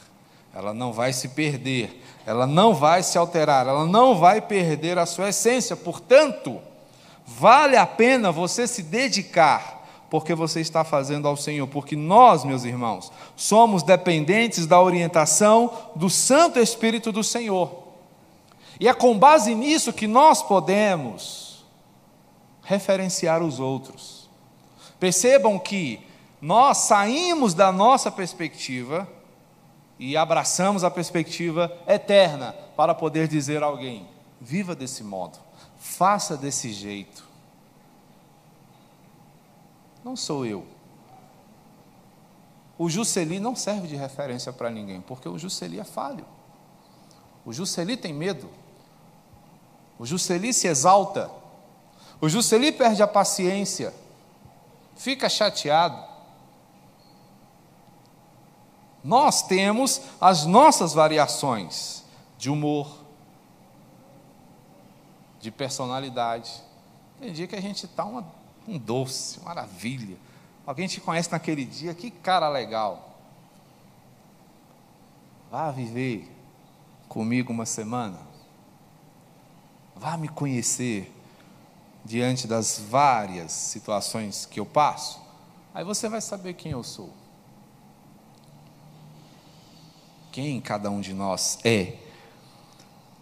[0.54, 5.06] ela não vai se perder, ela não vai se alterar, ela não vai perder a
[5.06, 5.76] sua essência.
[5.76, 6.60] Portanto,
[7.28, 9.76] vale a pena você se dedicar
[10.08, 16.08] porque você está fazendo ao Senhor, porque nós, meus irmãos, somos dependentes da orientação do
[16.08, 17.88] Santo Espírito do Senhor.
[18.80, 21.66] E é com base nisso que nós podemos
[22.62, 24.30] referenciar os outros.
[24.98, 26.00] Percebam que
[26.40, 29.06] nós saímos da nossa perspectiva
[29.98, 34.08] e abraçamos a perspectiva eterna para poder dizer a alguém:
[34.40, 35.38] viva desse modo,
[35.88, 37.26] faça desse jeito.
[40.04, 40.64] Não sou eu.
[42.76, 46.24] O Jusceli não serve de referência para ninguém, porque o Jusceli é falho.
[47.44, 48.48] O Jusceli tem medo.
[49.98, 51.30] O Jusceli se exalta.
[52.20, 53.92] O Jusceli perde a paciência.
[54.94, 56.06] Fica chateado.
[59.02, 62.04] Nós temos as nossas variações
[62.36, 63.07] de humor,
[65.40, 66.62] de personalidade.
[67.20, 70.16] Tem dia que a gente está um doce, maravilha.
[70.66, 73.18] Alguém te conhece naquele dia, que cara legal.
[75.50, 76.30] Vá viver
[77.08, 78.18] comigo uma semana.
[79.96, 81.12] Vá me conhecer
[82.04, 85.20] diante das várias situações que eu passo.
[85.74, 87.12] Aí você vai saber quem eu sou.
[90.30, 91.96] Quem cada um de nós é.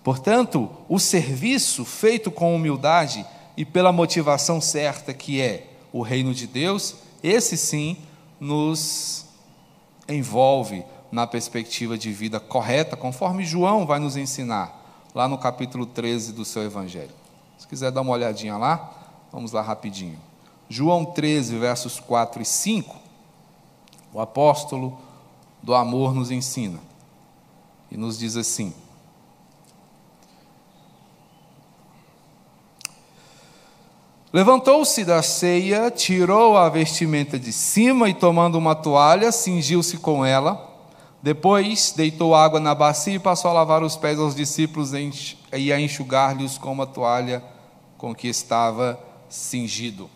[0.06, 6.46] Portanto, o serviço feito com humildade e pela motivação certa que é o reino de
[6.46, 7.96] Deus, esse sim
[8.38, 9.26] nos
[10.08, 16.32] envolve na perspectiva de vida correta, conforme João vai nos ensinar lá no capítulo 13
[16.32, 17.10] do seu evangelho.
[17.58, 20.20] Se quiser dar uma olhadinha lá, vamos lá rapidinho.
[20.68, 22.94] João 13, versos 4 e 5,
[24.12, 25.00] o apóstolo
[25.60, 26.78] do amor nos ensina
[27.90, 28.72] e nos diz assim:
[34.36, 40.76] Levantou-se da ceia, tirou a vestimenta de cima e, tomando uma toalha, cingiu-se com ela.
[41.22, 45.80] Depois deitou água na bacia e passou a lavar os pés aos discípulos e a
[45.80, 47.42] enxugar-lhes com uma toalha
[47.96, 50.10] com que estava cingido.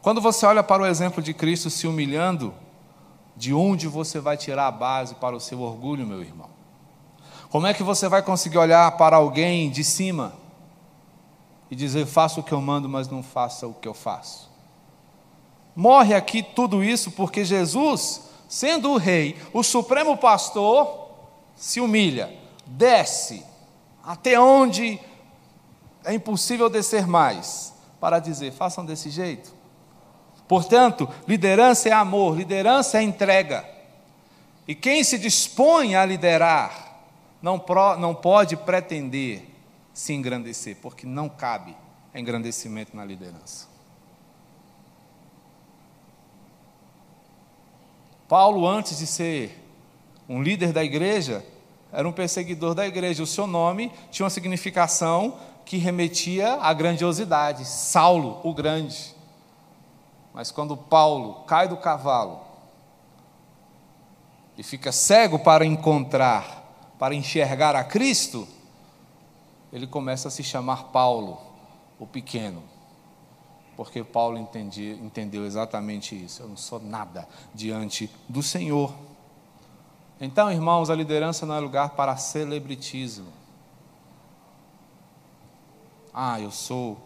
[0.00, 2.54] Quando você olha para o exemplo de Cristo se humilhando,
[3.36, 6.48] de onde você vai tirar a base para o seu orgulho, meu irmão?
[7.50, 10.47] Como é que você vai conseguir olhar para alguém de cima?
[11.70, 14.48] E dizer: faça o que eu mando, mas não faça o que eu faço.
[15.74, 21.08] Morre aqui tudo isso porque Jesus, sendo o rei, o supremo pastor,
[21.54, 23.44] se humilha, desce
[24.02, 24.98] até onde
[26.04, 29.56] é impossível descer mais, para dizer: façam desse jeito.
[30.48, 33.68] Portanto, liderança é amor, liderança é entrega.
[34.66, 37.00] E quem se dispõe a liderar
[37.40, 39.46] não, pro, não pode pretender
[39.98, 41.76] se engrandecer, porque não cabe
[42.14, 43.66] engrandecimento na liderança.
[48.28, 49.60] Paulo, antes de ser
[50.28, 51.44] um líder da igreja,
[51.92, 53.24] era um perseguidor da igreja.
[53.24, 59.16] O seu nome tinha uma significação que remetia à grandiosidade, Saulo, o grande.
[60.32, 62.40] Mas quando Paulo cai do cavalo
[64.56, 68.46] e fica cego para encontrar, para enxergar a Cristo,
[69.72, 71.38] ele começa a se chamar Paulo,
[71.98, 72.62] o pequeno.
[73.76, 76.42] Porque Paulo entendeu exatamente isso.
[76.42, 78.92] Eu não sou nada diante do Senhor.
[80.20, 83.32] Então, irmãos, a liderança não é lugar para celebritismo.
[86.12, 86.98] Ah, eu sou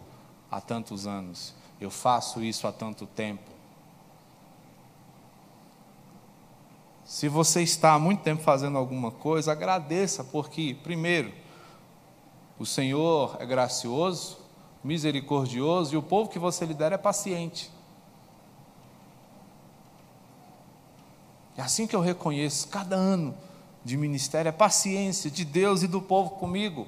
[0.49, 3.51] há tantos anos, eu faço isso há tanto tempo.
[7.05, 11.31] Se você está há muito tempo fazendo alguma coisa, agradeça, porque, primeiro,
[12.63, 14.37] o Senhor é gracioso,
[14.81, 17.69] misericordioso e o povo que você lidera é paciente.
[21.57, 23.35] É assim que eu reconheço cada ano
[23.83, 26.87] de ministério, é paciência de Deus e do povo comigo.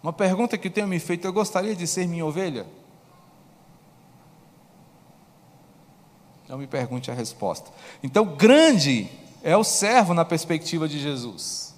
[0.00, 2.68] Uma pergunta que tenho me feito: eu gostaria de ser minha ovelha?
[6.48, 7.72] Não me pergunte a resposta.
[8.00, 9.10] Então, grande
[9.42, 11.71] é o servo na perspectiva de Jesus.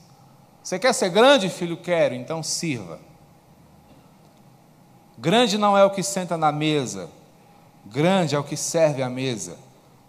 [0.64, 1.76] Você quer ser grande, filho?
[1.76, 2.98] Quero, então sirva.
[5.18, 7.10] Grande não é o que senta na mesa,
[7.84, 9.58] grande é o que serve à mesa.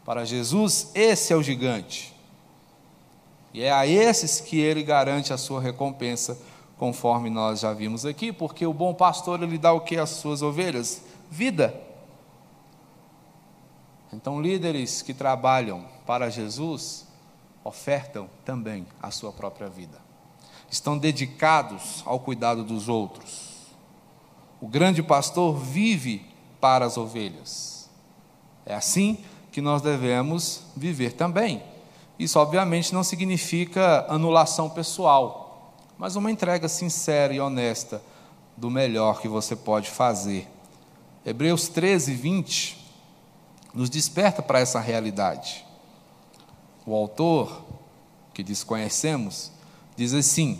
[0.06, 2.16] Para Jesus, esse é o gigante.
[3.54, 6.38] E é a esses que ele garante a sua recompensa,
[6.78, 10.42] conforme nós já vimos aqui, porque o bom pastor ele dá o que às suas
[10.42, 11.02] ovelhas?
[11.30, 11.76] Vida.
[14.14, 17.06] Então, líderes que trabalham para Jesus
[17.62, 20.05] ofertam também a sua própria vida
[20.70, 23.46] estão dedicados ao cuidado dos outros.
[24.62, 26.26] o grande pastor vive
[26.60, 27.90] para as ovelhas.
[28.66, 29.20] É assim
[29.52, 31.62] que nós devemos viver também.
[32.18, 38.02] Isso, obviamente, não significa anulação pessoal, mas uma entrega sincera e honesta
[38.58, 40.48] do melhor que você pode fazer.
[41.26, 42.86] Hebreus 13, 20
[43.74, 45.66] nos desperta para essa realidade.
[46.86, 47.64] O autor,
[48.34, 49.52] que desconhecemos,
[49.96, 50.60] diz assim: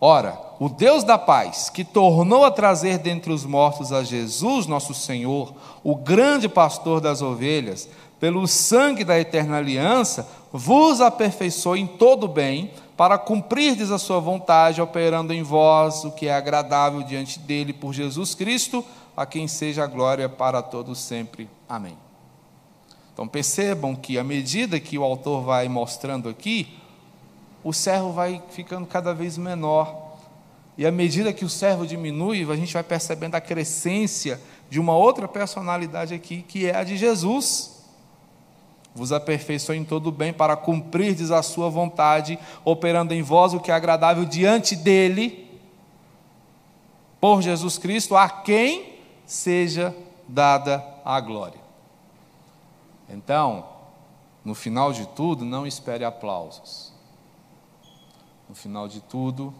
[0.00, 4.94] Ora, o Deus da paz, que tornou a trazer dentre os mortos a Jesus, nosso
[4.94, 7.88] Senhor, o grande pastor das ovelhas,
[8.20, 14.80] pelo sangue da eterna aliança, vos aperfeiçoe em todo bem, para cumprirdes a sua vontade,
[14.80, 18.84] operando em vós o que é agradável diante dele por Jesus Cristo,
[19.16, 21.48] a quem seja a glória para todos sempre.
[21.68, 21.96] Amém.
[23.12, 26.68] Então percebam que à medida que o autor vai mostrando aqui,
[27.64, 30.12] o servo vai ficando cada vez menor.
[30.78, 34.40] E à medida que o servo diminui, a gente vai percebendo a crescência
[34.70, 37.74] de uma outra personalidade aqui, que é a de Jesus
[38.94, 43.58] vos aperfeiçoe em todo o bem para cumprirdes a sua vontade, operando em vós o
[43.58, 45.42] que é agradável diante dele,
[47.20, 49.94] por Jesus Cristo, a quem seja
[50.28, 51.58] dada a glória.
[53.08, 53.66] Então,
[54.44, 56.93] no final de tudo, não espere aplausos.
[58.48, 59.54] No final de tudo,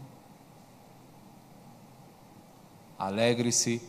[2.99, 3.82] alegre-se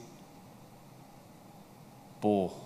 [2.20, 2.66] por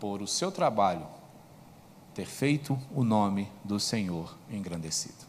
[0.00, 1.06] por o seu trabalho
[2.14, 5.24] ter feito o nome do Senhor engrandecido.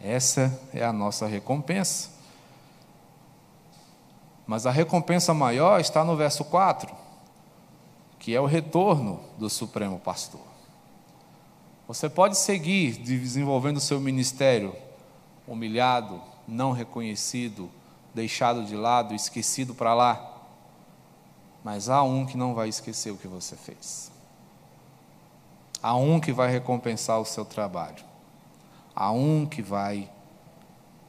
[0.00, 2.10] Essa é a nossa recompensa.
[4.46, 6.92] Mas a recompensa maior está no verso 4,
[8.18, 10.53] que é o retorno do Supremo Pastor.
[11.86, 14.74] Você pode seguir desenvolvendo o seu ministério
[15.46, 17.70] humilhado, não reconhecido,
[18.14, 20.34] deixado de lado, esquecido para lá
[21.64, 24.12] mas há um que não vai esquecer o que você fez.
[25.82, 28.04] Há um que vai recompensar o seu trabalho.
[28.94, 30.10] Há um que vai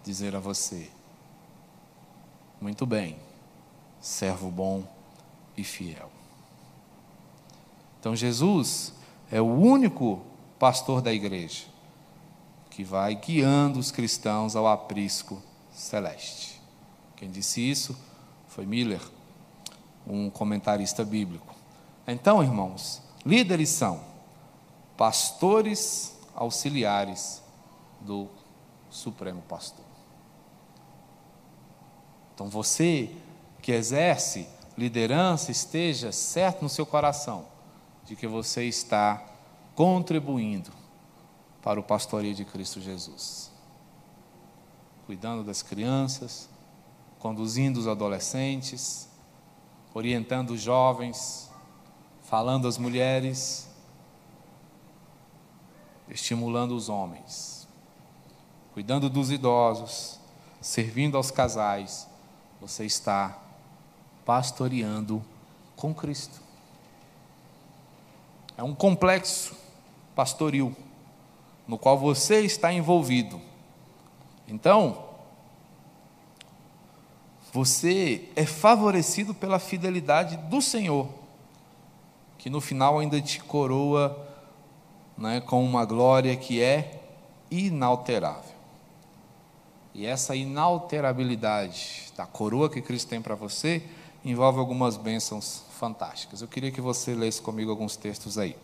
[0.02, 0.90] dizer a você:
[2.62, 3.18] Muito bem,
[4.00, 4.84] servo bom
[5.58, 6.10] e fiel.
[8.00, 8.94] Então, Jesus
[9.30, 10.22] é o único
[10.60, 11.64] pastor da igreja
[12.70, 15.42] que vai guiando os cristãos ao aprisco
[15.72, 16.62] celeste.
[17.16, 17.98] Quem disse isso
[18.48, 19.02] foi Miller
[20.06, 21.56] um comentarista bíblico.
[22.06, 24.04] Então, irmãos, líderes são
[24.98, 27.42] pastores auxiliares
[28.02, 28.28] do
[28.90, 29.86] Supremo Pastor.
[32.34, 33.10] Então, você
[33.62, 34.48] que exerce
[34.78, 37.46] liderança, esteja certo no seu coração
[38.06, 39.24] de que você está
[39.76, 40.72] contribuindo
[41.62, 43.52] para o pastoreio de Cristo Jesus.
[45.06, 46.50] Cuidando das crianças,
[47.20, 49.10] conduzindo os adolescentes,
[49.94, 51.52] orientando os jovens,
[52.24, 53.70] falando às mulheres,
[56.08, 57.68] estimulando os homens,
[58.74, 60.20] cuidando dos idosos,
[60.62, 62.08] servindo aos casais,
[62.62, 63.40] você está
[64.24, 65.24] pastoreando
[65.76, 66.42] com Cristo.
[68.58, 69.65] É um complexo
[70.16, 70.76] pastoril
[71.68, 73.42] no qual você está envolvido.
[74.48, 75.04] Então,
[77.52, 81.08] você é favorecido pela fidelidade do Senhor,
[82.38, 84.28] que no final ainda te coroa
[85.18, 87.02] né, com uma glória que é
[87.50, 88.56] inalterável.
[89.94, 93.82] E essa inalterabilidade da coroa que Cristo tem para você
[94.26, 96.42] envolve algumas bênçãos fantásticas.
[96.42, 98.56] Eu queria que você lesse comigo alguns textos aí.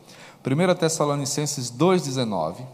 [0.45, 2.65] 1 Tessalonicenses 2,19.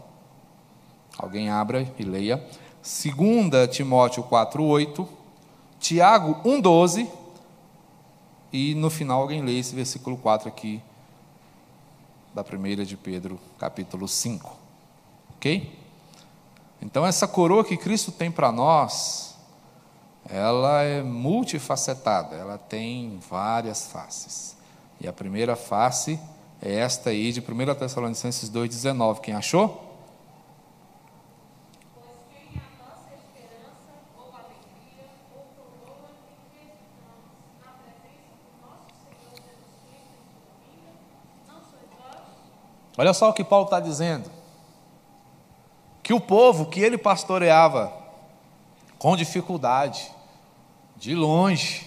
[1.18, 2.42] Alguém abra e leia.
[2.82, 5.06] 2 Timóteo 4,8.
[5.78, 7.08] Tiago 1,12.
[8.50, 10.80] E no final alguém lê esse versículo 4 aqui,
[12.34, 14.56] da primeira de Pedro, capítulo 5.
[15.36, 15.78] Ok?
[16.80, 19.27] Então, essa coroa que Cristo tem para nós,
[20.28, 24.56] ela é multifacetada, ela tem várias faces.
[25.00, 26.18] E a primeira face
[26.60, 29.20] é esta aí de 1 Tessalonicenses 2,19.
[29.20, 29.86] Quem achou?
[42.98, 44.28] Olha só o que Paulo está dizendo.
[46.02, 47.92] Que o povo que ele pastoreava
[48.98, 50.10] com dificuldade,
[50.96, 51.86] de longe,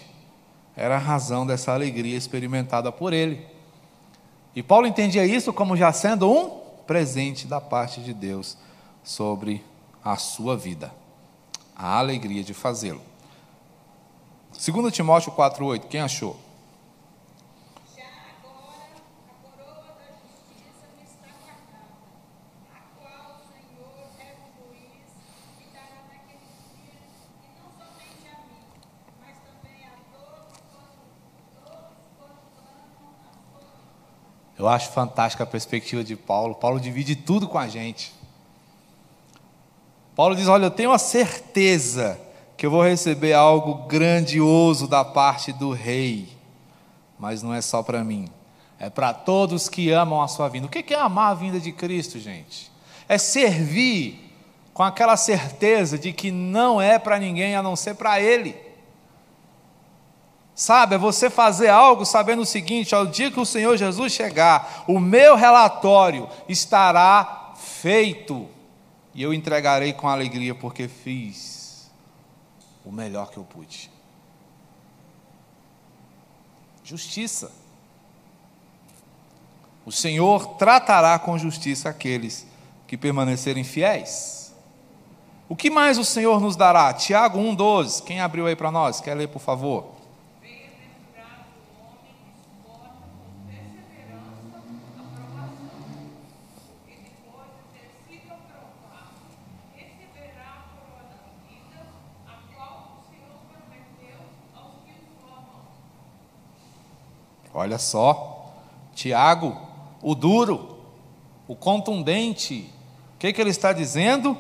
[0.76, 3.46] era a razão dessa alegria experimentada por ele.
[4.56, 6.50] E Paulo entendia isso como já sendo um
[6.88, 8.58] presente da parte de Deus
[9.04, 9.64] sobre
[10.04, 10.94] a sua vida,
[11.76, 13.02] a alegria de fazê-lo.
[14.54, 16.38] 2 Timóteo 4,8, quem achou?
[34.72, 36.56] Acho fantástica a perspectiva de Paulo.
[36.56, 38.14] Paulo divide tudo com a gente.
[40.16, 42.20] Paulo diz: Olha, eu tenho a certeza
[42.58, 46.30] que eu vou receber algo grandioso da parte do rei,
[47.18, 48.28] mas não é só para mim,
[48.80, 50.68] é para todos que amam a sua vinda.
[50.68, 52.72] O que é amar a vinda de Cristo, gente?
[53.10, 54.32] É servir
[54.74, 58.56] com aquela certeza de que não é para ninguém a não ser para Ele.
[60.54, 64.84] Sabe, é você fazer algo sabendo o seguinte: ao dia que o Senhor Jesus chegar,
[64.88, 68.48] o meu relatório estará feito
[69.14, 71.90] e eu entregarei com alegria, porque fiz
[72.86, 73.90] o melhor que eu pude.
[76.84, 77.52] Justiça.
[79.86, 82.46] O Senhor tratará com justiça aqueles
[82.86, 84.54] que permanecerem fiéis.
[85.50, 86.94] O que mais o Senhor nos dará?
[86.94, 88.04] Tiago 1,12.
[88.04, 89.02] Quem abriu aí para nós?
[89.02, 89.92] Quer ler, por favor?
[90.40, 91.44] Bem-aventurado
[91.76, 96.08] o homem que suporta com perseverança a provação,
[96.88, 99.28] e depois de ter sido aprovado,
[99.76, 101.80] receberá a coroa da vida,
[102.28, 104.20] a qual o Senhor prometeu
[104.56, 105.68] aos que o amam.
[107.54, 108.52] Olha só,
[108.94, 109.58] Tiago,
[110.02, 110.78] o duro,
[111.48, 112.72] o contundente,
[113.16, 114.38] o que, que ele está dizendo?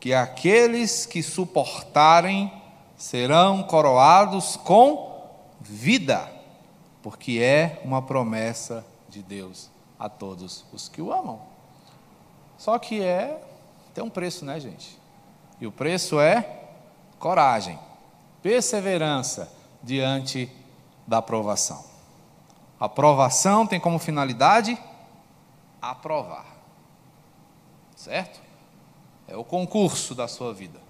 [0.00, 2.52] Que aqueles que suportarem
[2.96, 5.08] serão coroados com
[5.60, 6.30] vida,
[7.02, 11.40] porque é uma promessa de Deus a todos os que o amam.
[12.56, 13.40] Só que é,
[13.94, 14.98] tem um preço, né, gente?
[15.60, 16.64] E o preço é
[17.18, 17.78] coragem,
[18.42, 20.50] perseverança diante
[21.06, 21.87] da aprovação.
[22.78, 24.78] Aprovação tem como finalidade
[25.80, 26.46] aprovar.
[27.96, 28.40] Certo?
[29.26, 30.80] É o concurso da sua vida.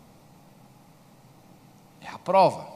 [2.01, 2.67] É a prova.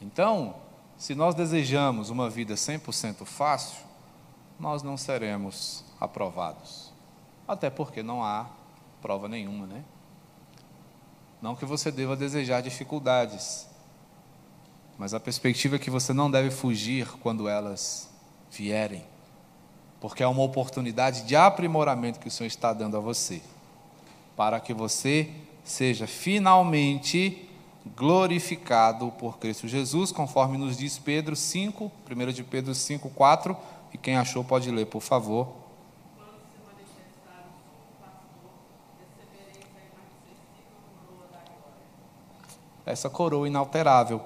[0.00, 0.56] Então,
[0.96, 3.84] se nós desejamos uma vida 100% fácil,
[4.58, 6.92] nós não seremos aprovados.
[7.46, 8.46] Até porque não há
[9.00, 9.84] prova nenhuma, né?
[11.40, 13.68] Não que você deva desejar dificuldades,
[14.98, 18.08] mas a perspectiva é que você não deve fugir quando elas
[18.50, 19.04] vierem,
[20.00, 23.42] porque é uma oportunidade de aprimoramento que o Senhor está dando a você,
[24.34, 25.30] para que você
[25.64, 27.48] seja finalmente
[27.94, 33.56] glorificado por Cristo Jesus, conforme nos diz Pedro 5, 1 de Pedro 5, 4,
[33.92, 35.66] e quem achou pode ler, por favor.
[42.84, 44.22] Essa coroa inalterável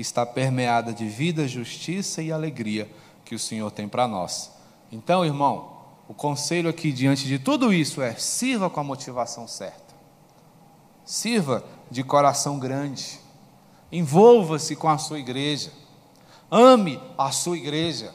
[0.00, 2.90] que está permeada de vida, justiça e alegria
[3.22, 4.50] que o Senhor tem para nós.
[4.90, 5.76] Então, irmão,
[6.08, 9.94] o conselho aqui diante de tudo isso é: sirva com a motivação certa.
[11.04, 13.20] Sirva de coração grande.
[13.92, 15.70] Envolva-se com a sua igreja.
[16.50, 18.10] Ame a sua igreja.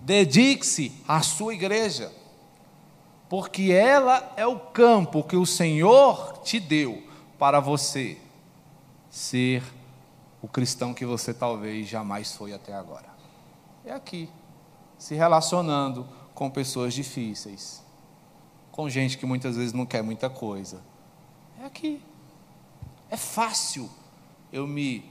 [0.00, 2.10] Dedique-se à sua igreja.
[3.28, 7.02] Porque ela é o campo que o Senhor te deu
[7.38, 8.16] para você
[9.10, 9.75] ser
[10.46, 13.08] o cristão que você talvez jamais foi até agora.
[13.84, 14.30] É aqui,
[14.96, 17.82] se relacionando com pessoas difíceis,
[18.70, 20.80] com gente que muitas vezes não quer muita coisa.
[21.60, 22.00] É aqui.
[23.10, 23.90] É fácil
[24.52, 25.04] eu me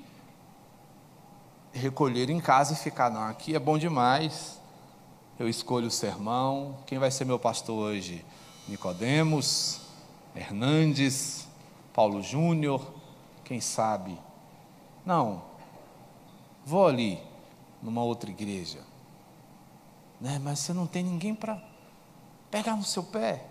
[1.73, 4.57] recolher em casa e ficar, não, aqui é bom demais.
[5.37, 6.77] Eu escolho o sermão.
[6.85, 8.23] Quem vai ser meu pastor hoje?
[8.69, 9.81] Nicodemos,
[10.33, 11.45] Hernandes,
[11.93, 12.89] Paulo Júnior,
[13.43, 14.17] quem sabe?
[15.05, 15.43] Não.
[16.65, 17.21] Vou ali
[17.81, 18.79] numa outra igreja.
[20.19, 20.39] Né?
[20.41, 21.61] Mas você não tem ninguém para
[22.49, 23.45] pegar no seu pé.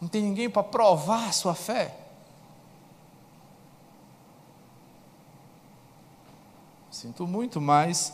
[0.00, 1.96] Não tem ninguém para provar a sua fé.
[6.90, 8.12] Sinto muito, mas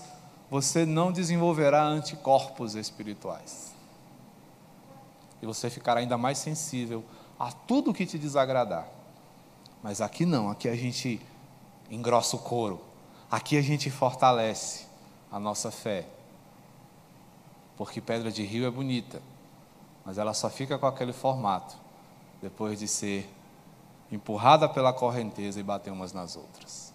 [0.51, 3.73] você não desenvolverá anticorpos espirituais.
[5.41, 7.05] E você ficará ainda mais sensível
[7.39, 8.89] a tudo que te desagradar.
[9.83, 11.21] Mas aqui não, aqui a gente
[11.91, 12.81] engrossa o couro.
[13.31, 14.87] Aqui a gente fortalece
[15.31, 16.07] a nossa fé.
[17.77, 19.21] Porque pedra de rio é bonita,
[20.05, 21.77] mas ela só fica com aquele formato
[22.41, 23.31] depois de ser
[24.11, 26.95] empurrada pela correnteza e bater umas nas outras.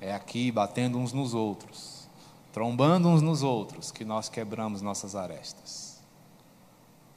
[0.00, 2.08] É aqui, batendo uns nos outros,
[2.52, 6.00] trombando uns nos outros, que nós quebramos nossas arestas,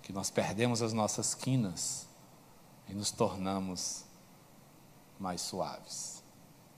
[0.01, 2.07] que nós perdemos as nossas quinas
[2.87, 4.05] e nos tornamos
[5.19, 6.18] mais suaves.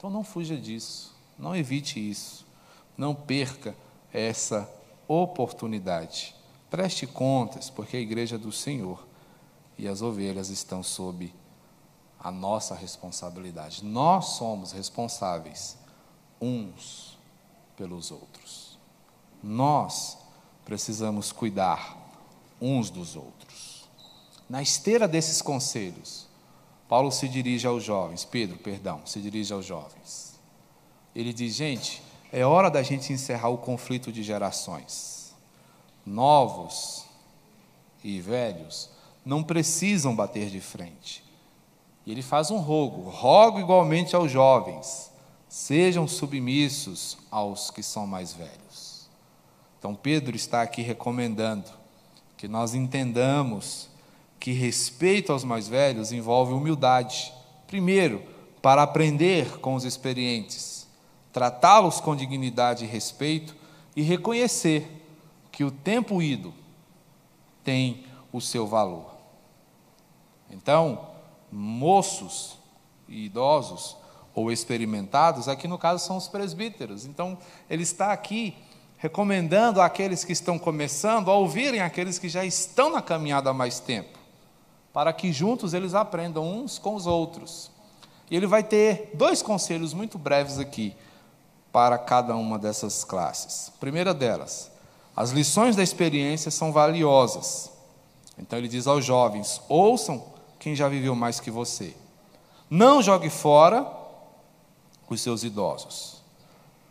[0.01, 1.13] Então não fuja disso.
[1.37, 2.43] Não evite isso.
[2.97, 3.75] Não perca
[4.11, 4.67] essa
[5.07, 6.35] oportunidade.
[6.71, 9.05] Preste contas, porque a igreja é do Senhor
[9.77, 11.31] e as ovelhas estão sob
[12.19, 13.85] a nossa responsabilidade.
[13.85, 15.77] Nós somos responsáveis
[16.41, 17.15] uns
[17.77, 18.79] pelos outros.
[19.43, 20.17] Nós
[20.65, 21.95] precisamos cuidar
[22.59, 23.87] uns dos outros.
[24.49, 26.27] Na esteira desses conselhos,
[26.91, 30.37] Paulo se dirige aos jovens, Pedro, perdão, se dirige aos jovens.
[31.15, 35.33] Ele diz: gente, é hora da gente encerrar o conflito de gerações.
[36.05, 37.05] Novos
[38.03, 38.89] e velhos
[39.23, 41.23] não precisam bater de frente.
[42.05, 45.13] E ele faz um rogo: rogo igualmente aos jovens,
[45.47, 49.07] sejam submissos aos que são mais velhos.
[49.79, 51.71] Então, Pedro está aqui recomendando
[52.35, 53.90] que nós entendamos
[54.41, 57.31] que respeito aos mais velhos envolve humildade.
[57.67, 58.23] Primeiro,
[58.59, 60.87] para aprender com os experientes,
[61.31, 63.55] tratá-los com dignidade e respeito
[63.95, 65.05] e reconhecer
[65.51, 66.51] que o tempo ido
[67.63, 69.11] tem o seu valor.
[70.49, 71.09] Então,
[71.51, 72.57] moços
[73.07, 73.95] e idosos
[74.33, 77.05] ou experimentados, aqui no caso são os presbíteros.
[77.05, 77.37] Então,
[77.69, 78.55] ele está aqui
[78.97, 83.79] recomendando àqueles que estão começando a ouvirem aqueles que já estão na caminhada há mais
[83.79, 84.17] tempo,
[84.93, 87.71] para que juntos eles aprendam uns com os outros.
[88.29, 90.95] E ele vai ter dois conselhos muito breves aqui
[91.71, 93.71] para cada uma dessas classes.
[93.79, 94.71] primeira delas,
[95.15, 97.71] as lições da experiência são valiosas.
[98.37, 100.23] Então ele diz aos jovens: ouçam
[100.59, 101.95] quem já viveu mais que você.
[102.69, 103.85] Não jogue fora
[105.09, 106.21] os seus idosos.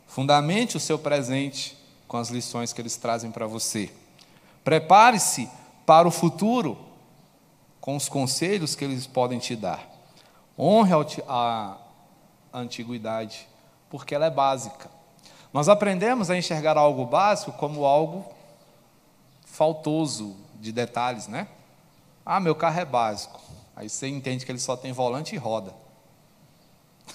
[0.06, 1.76] Fundamente o seu presente
[2.06, 3.90] com as lições que eles trazem para você.
[4.62, 5.48] Prepare-se
[5.86, 6.76] para o futuro
[7.80, 9.88] com os conselhos que eles podem te dar.
[10.58, 10.92] Honre
[11.26, 11.76] a
[12.52, 13.48] antiguidade,
[13.88, 14.90] porque ela é básica.
[15.52, 18.24] Nós aprendemos a enxergar algo básico como algo
[19.44, 21.48] faltoso de detalhes, né?
[22.24, 23.40] Ah, meu carro é básico.
[23.74, 25.74] Aí você entende que ele só tem volante e roda.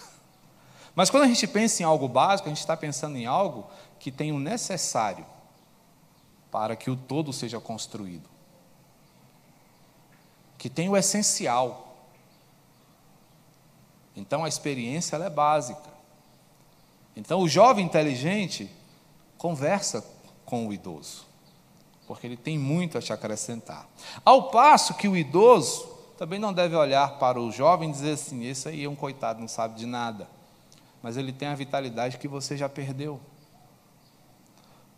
[0.95, 3.67] Mas quando a gente pensa em algo básico, a gente está pensando em algo
[3.99, 5.25] que tem o necessário
[6.51, 8.34] para que o todo seja construído.
[10.57, 11.85] Que tem o essencial.
[14.15, 15.89] Então a experiência é básica.
[17.15, 18.69] Então o jovem inteligente
[19.37, 20.05] conversa
[20.45, 21.25] com o idoso,
[22.07, 23.87] porque ele tem muito a te acrescentar.
[24.23, 28.45] Ao passo que o idoso também não deve olhar para o jovem e dizer assim:
[28.45, 30.27] esse aí é um coitado, não sabe de nada.
[31.01, 33.19] Mas ele tem a vitalidade que você já perdeu.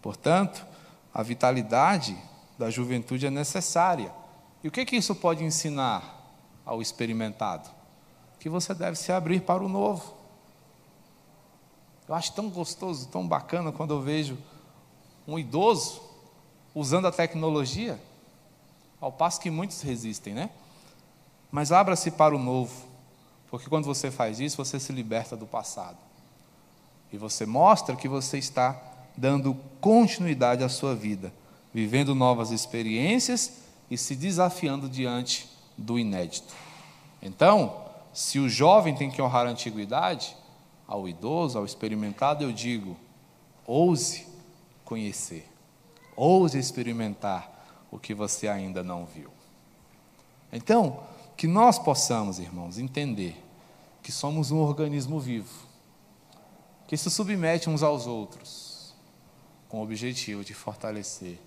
[0.01, 0.65] Portanto,
[1.13, 2.17] a vitalidade
[2.57, 4.11] da juventude é necessária.
[4.63, 6.33] E o que, que isso pode ensinar
[6.65, 7.69] ao experimentado?
[8.39, 10.13] Que você deve se abrir para o novo.
[12.07, 14.37] Eu acho tão gostoso, tão bacana quando eu vejo
[15.27, 16.01] um idoso
[16.73, 17.99] usando a tecnologia,
[19.01, 20.49] ao passo que muitos resistem, né?
[21.51, 22.85] Mas abra-se para o novo,
[23.49, 25.97] porque quando você faz isso, você se liberta do passado.
[27.11, 28.79] E você mostra que você está
[29.15, 31.33] dando continuidade à sua vida,
[31.73, 36.53] vivendo novas experiências e se desafiando diante do inédito.
[37.21, 40.35] Então, se o jovem tem que honrar a antiguidade,
[40.87, 42.97] ao idoso, ao experimentado, eu digo:
[43.65, 44.25] ouse
[44.83, 45.47] conhecer,
[46.15, 49.29] ouse experimentar o que você ainda não viu.
[50.51, 51.01] Então,
[51.35, 53.43] que nós possamos, irmãos, entender
[54.01, 55.67] que somos um organismo vivo,
[56.87, 58.95] que se submete uns aos outros,
[59.67, 61.39] com o objetivo de fortalecer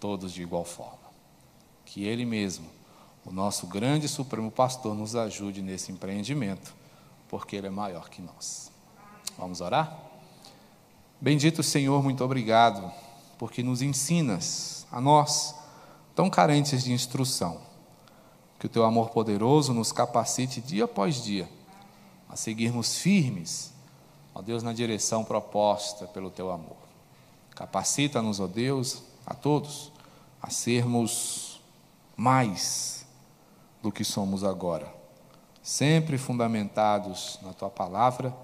[0.00, 1.03] todos de igual forma.
[1.94, 2.66] Que Ele mesmo,
[3.24, 6.74] o nosso grande e supremo pastor, nos ajude nesse empreendimento,
[7.28, 8.72] porque Ele é maior que nós.
[9.38, 9.96] Vamos orar?
[11.20, 12.90] Bendito Senhor, muito obrigado,
[13.38, 15.54] porque nos ensinas, a nós,
[16.16, 17.60] tão carentes de instrução
[18.58, 21.48] que o teu amor poderoso nos capacite dia após dia
[22.28, 23.72] a seguirmos firmes,
[24.34, 26.76] ó Deus, na direção proposta pelo teu amor.
[27.54, 29.92] Capacita-nos, ó Deus, a todos,
[30.42, 31.43] a sermos
[32.16, 33.06] mais
[33.82, 34.92] do que somos agora,
[35.62, 38.34] sempre fundamentados na tua palavra,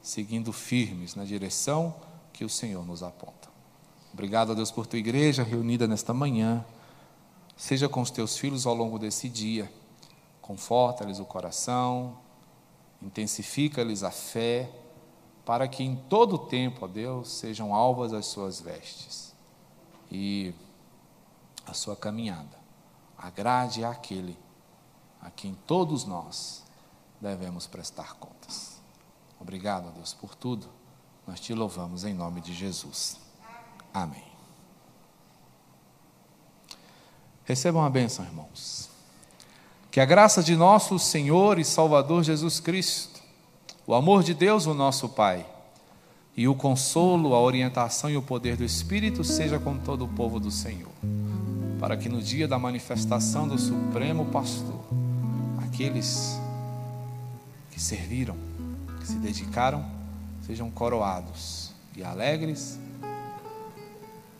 [0.00, 1.94] seguindo firmes na direção
[2.32, 3.48] que o Senhor nos aponta.
[4.12, 6.64] Obrigado, ó Deus, por tua igreja reunida nesta manhã.
[7.56, 9.70] Seja com os teus filhos ao longo desse dia.
[10.40, 12.16] Conforta-lhes o coração,
[13.02, 14.70] intensifica-lhes a fé,
[15.44, 19.34] para que em todo o tempo, ó Deus, sejam alvas as suas vestes
[20.10, 20.52] e
[21.66, 22.57] a sua caminhada.
[23.18, 24.38] Agrade àquele
[25.20, 26.62] a quem todos nós
[27.20, 28.80] devemos prestar contas.
[29.40, 30.68] Obrigado, Deus, por tudo.
[31.26, 33.18] Nós te louvamos em nome de Jesus.
[33.92, 34.24] Amém.
[37.44, 38.88] Recebam a bênção, irmãos.
[39.90, 43.20] Que a graça de nosso Senhor e Salvador Jesus Cristo,
[43.86, 45.46] o amor de Deus, o nosso Pai,
[46.36, 50.38] e o consolo, a orientação e o poder do Espírito seja com todo o povo
[50.38, 50.92] do Senhor,
[51.78, 54.84] para que no dia da manifestação do Supremo Pastor,
[55.58, 56.38] aqueles
[57.70, 58.36] que serviram,
[59.00, 59.84] que se dedicaram,
[60.42, 62.78] sejam coroados e alegres,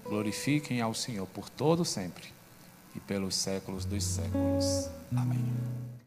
[0.05, 2.29] glorifiquem ao Senhor por todo sempre
[2.97, 4.91] e pelos séculos dos séculos.
[5.17, 5.98] Amém.